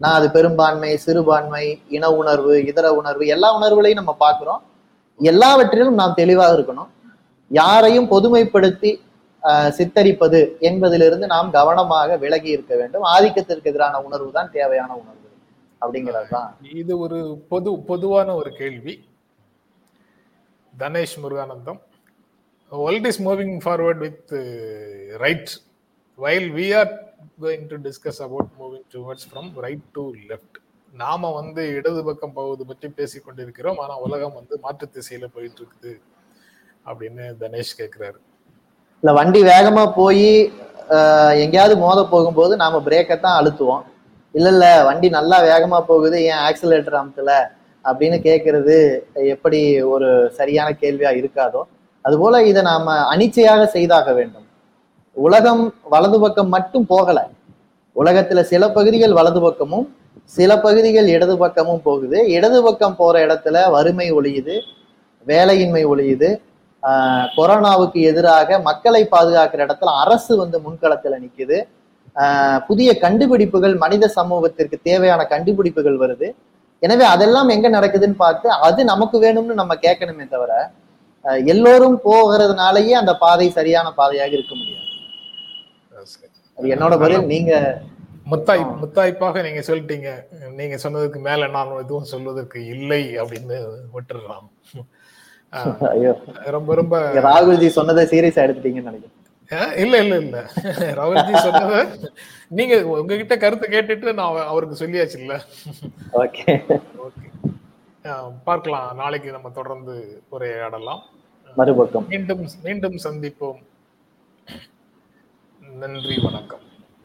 நான் 0.00 0.16
அது 0.18 0.26
பெரும்பான்மை 0.36 0.92
சிறுபான்மை 1.04 1.64
இன 1.96 2.04
உணர்வு 2.20 2.54
இதர 2.70 2.86
உணர்வு 3.00 3.24
எல்லா 3.34 3.48
உணர்வுகளையும் 3.58 4.00
நம்ம 4.00 4.14
பார்க்கிறோம். 4.24 4.62
எல்லாவற்றிலும் 5.30 6.00
நாம் 6.00 6.18
தெளிவாக 6.20 6.56
இருக்கணும். 6.56 6.90
யாரையும் 7.60 8.10
பொதுமைப்படுத்தி 8.12 8.92
சித்தரிப்பது 9.76 10.40
என்பதிலிருந்து 10.68 11.26
நாம் 11.32 11.48
கவனமாக 11.58 12.16
விலகி 12.24 12.50
இருக்க 12.56 12.74
வேண்டும். 12.80 13.04
ஆதிக்கத்திற்கு 13.14 13.70
எதிரான 13.72 14.00
உணர்வு 14.06 14.30
தான் 14.36 14.52
தேவையான 14.58 14.90
உணர்வு 15.02 15.28
அப்படிங்கிறதுதான். 15.82 16.50
இது 16.80 16.92
ஒரு 17.04 17.18
பொது 17.52 17.70
பொதுவான 17.90 18.28
ஒரு 18.40 18.50
கேள்வி. 18.60 18.94
Dhanesh 20.82 21.16
Muruganantham. 21.22 21.80
World 22.72 23.08
is 23.10 23.22
moving 23.28 23.56
forward 23.64 24.02
with 24.04 24.32
right 25.24 25.52
while 26.18 26.48
we 26.58 26.68
are 26.80 26.92
going 27.44 27.66
to 27.72 27.78
discuss 27.88 28.22
about 28.26 28.50
moving 28.60 28.86
towards 28.94 29.26
from 29.30 29.50
right 29.66 29.86
to 29.98 30.04
left 30.30 30.58
நாம 31.00 31.28
வந்து 31.38 31.62
இடது 31.76 32.00
பக்கம் 32.06 32.34
போவது 32.38 32.62
பற்றி 32.70 32.86
பேசிக் 32.96 33.24
கொண்டிருக்கிறோம் 33.26 33.78
ஆனா 33.82 33.94
உலகம் 34.06 34.34
வந்து 34.38 34.54
மாற்று 34.64 34.86
திசையில 34.96 35.26
போயிட்டு 35.36 35.60
இருக்குது 35.62 35.92
அப்படின்னு 36.88 37.24
தனேஷ் 37.42 37.78
கேக்குறாரு. 37.78 38.18
இல்ல 39.02 39.12
வண்டி 39.18 39.40
வேகமா 39.52 39.84
போய் 40.00 40.28
எங்கேயாவது 41.44 41.74
மோத 41.84 42.00
போகும்போது 42.12 42.54
நாம 42.62 42.80
பிரேக்கை 42.88 43.16
தான் 43.20 43.38
அழுத்துவோம். 43.40 43.84
இல்ல 44.34 44.48
இல்ல 44.54 44.66
வண்டி 44.88 45.08
நல்லா 45.18 45.38
வேகமா 45.50 45.78
போகுது 45.90 46.16
ஏன் 46.30 46.42
ஆக்சிலேட்டர் 46.48 46.98
அமுத்தல 47.00 47.32
அப்படின்னு 47.84 48.18
கேட்கறது 48.28 48.76
எப்படி 49.34 49.60
ஒரு 49.94 50.08
சரியான 50.38 50.68
கேள்வியா 50.82 51.12
இருக்காதோ 51.20 51.62
அதுபோல 52.04 52.42
இதை 52.50 52.62
நாம 52.70 52.94
அனிச்சையாக 53.14 53.62
செய்தாக 53.76 54.12
வேண்டும். 54.18 54.46
உலகம் 55.16 55.64
வலது 55.94 56.18
பக்கம் 56.24 56.54
மட்டும் 56.56 56.86
போகல. 56.92 57.18
உலகத்துல 57.96 58.40
சில 58.52 58.62
பகுதிகள் 58.78 59.18
வலது 59.18 59.40
பக்கமும் 59.46 59.88
சில 60.36 60.50
பகுதிகள் 60.64 61.08
இடது 61.14 61.34
பக்கமும் 61.42 61.82
போகுது. 61.88 62.18
இடது 62.36 62.58
பக்கம் 62.66 62.96
போற 63.00 63.14
இடத்துல 63.26 63.56
வறுமை 63.74 64.08
ஒழியுது 64.18 64.56
வேலையின்மை 65.26 65.82
ஒழியுது. 65.92 66.30
கொரோனாவுக்கு 67.36 67.98
எதிராக 68.10 68.58
மக்களை 68.68 69.02
பாதுகாக்கிற 69.14 69.60
இடத்துல 69.66 69.92
அரசு 70.04 70.32
வந்து 70.42 70.58
முன்களத்துல 70.66 71.18
நிக்குது. 71.24 71.58
புதிய 72.68 72.90
கண்டுபிடிப்புகள் 73.04 73.74
மனித 73.82 74.04
சமூகத்திற்கு 74.16 74.76
தேவையான 74.88 75.22
கண்டுபிடிப்புகள் 75.32 76.00
வருது. 76.02 76.28
எனவே 76.82 77.04
அதெல்லாம் 77.14 77.50
எங்க 77.54 77.66
நடக்குதுன்னு 77.76 78.16
பார்த்து 78.24 78.48
அது 78.68 78.80
நமக்கு 78.92 79.16
வேணும்னு 79.24 79.60
நம்ம 79.60 79.74
கேட்கணுமே 79.86 80.26
தவிர 80.34 80.52
எல்லோரும் 81.52 81.98
போகிறதுனாலயே 82.06 82.94
அந்த 83.00 83.12
பாதை 83.24 83.46
சரியான 83.58 83.88
பாதையாக 83.98 84.32
இருக்க 84.36 84.54
முடியாது. 84.60 84.88
என்னோட 86.58 86.94
பதில். 87.02 87.28
நீங்க 87.34 87.52
முத்தாய் 88.30 88.76
முத்தாய்ப்பாக 88.82 89.42
நீங்க 89.42 89.60
சொல்லிட்டீங்க. 89.66 90.38
நீங்க 90.50 90.76
சொன்னதுக்கு 90.82 91.20
மேல 91.20 91.46
நான் 91.46 91.78
எதுவும் 91.78 92.04
சொல்வதற்கு 92.04 92.66
இல்லை 92.66 93.18
அப்படின்னு 93.20 93.68
விட்டுறலாம் 93.92 94.48
ஐயோ. 95.80 96.20
ரொம்ப 96.44 96.74
ரொம்ப 96.74 97.12
ராகுல்ஜி 97.12 97.66
சொன்னதை 97.66 98.06
சீரியஸா 98.06 98.38
எடுத்துட்டீங்கன்னு 98.38 98.82
நினைக்கிறேன். 98.82 99.10
இல்ல 99.76 99.98
இல்ல 99.98 100.16
இல்ல. 100.16 100.50
ராகுல்ஜி 100.70 101.36
சொன்னது 101.36 102.12
நீங்க 102.48 102.86
உங்ககிட்ட 102.86 103.36
கருத்து 103.36 103.68
கேட்டுட்டு 103.68 104.12
நான் 104.12 104.26
அவ- 104.26 104.46
அவருக்கு 104.46 104.86
சொல்லியாச்சு 104.86 105.18
இல்ல. 105.18 105.42
ஓகே. 106.12 106.80
ஓகே. 106.96 108.34
பார்க்கலாம். 108.44 108.96
நாளைக்கு 108.96 109.30
நம்ம 109.30 109.50
தொடர்ந்து 109.50 110.22
உரையாடலாம். 110.32 111.00
மறுபக்கம். 111.56 112.06
மீண்டும் 112.08 112.48
மீண்டும் 112.62 112.96
சந்திப்போம். 113.04 113.62
நன்றி 115.78 116.20
வணக்கம். 116.22 116.70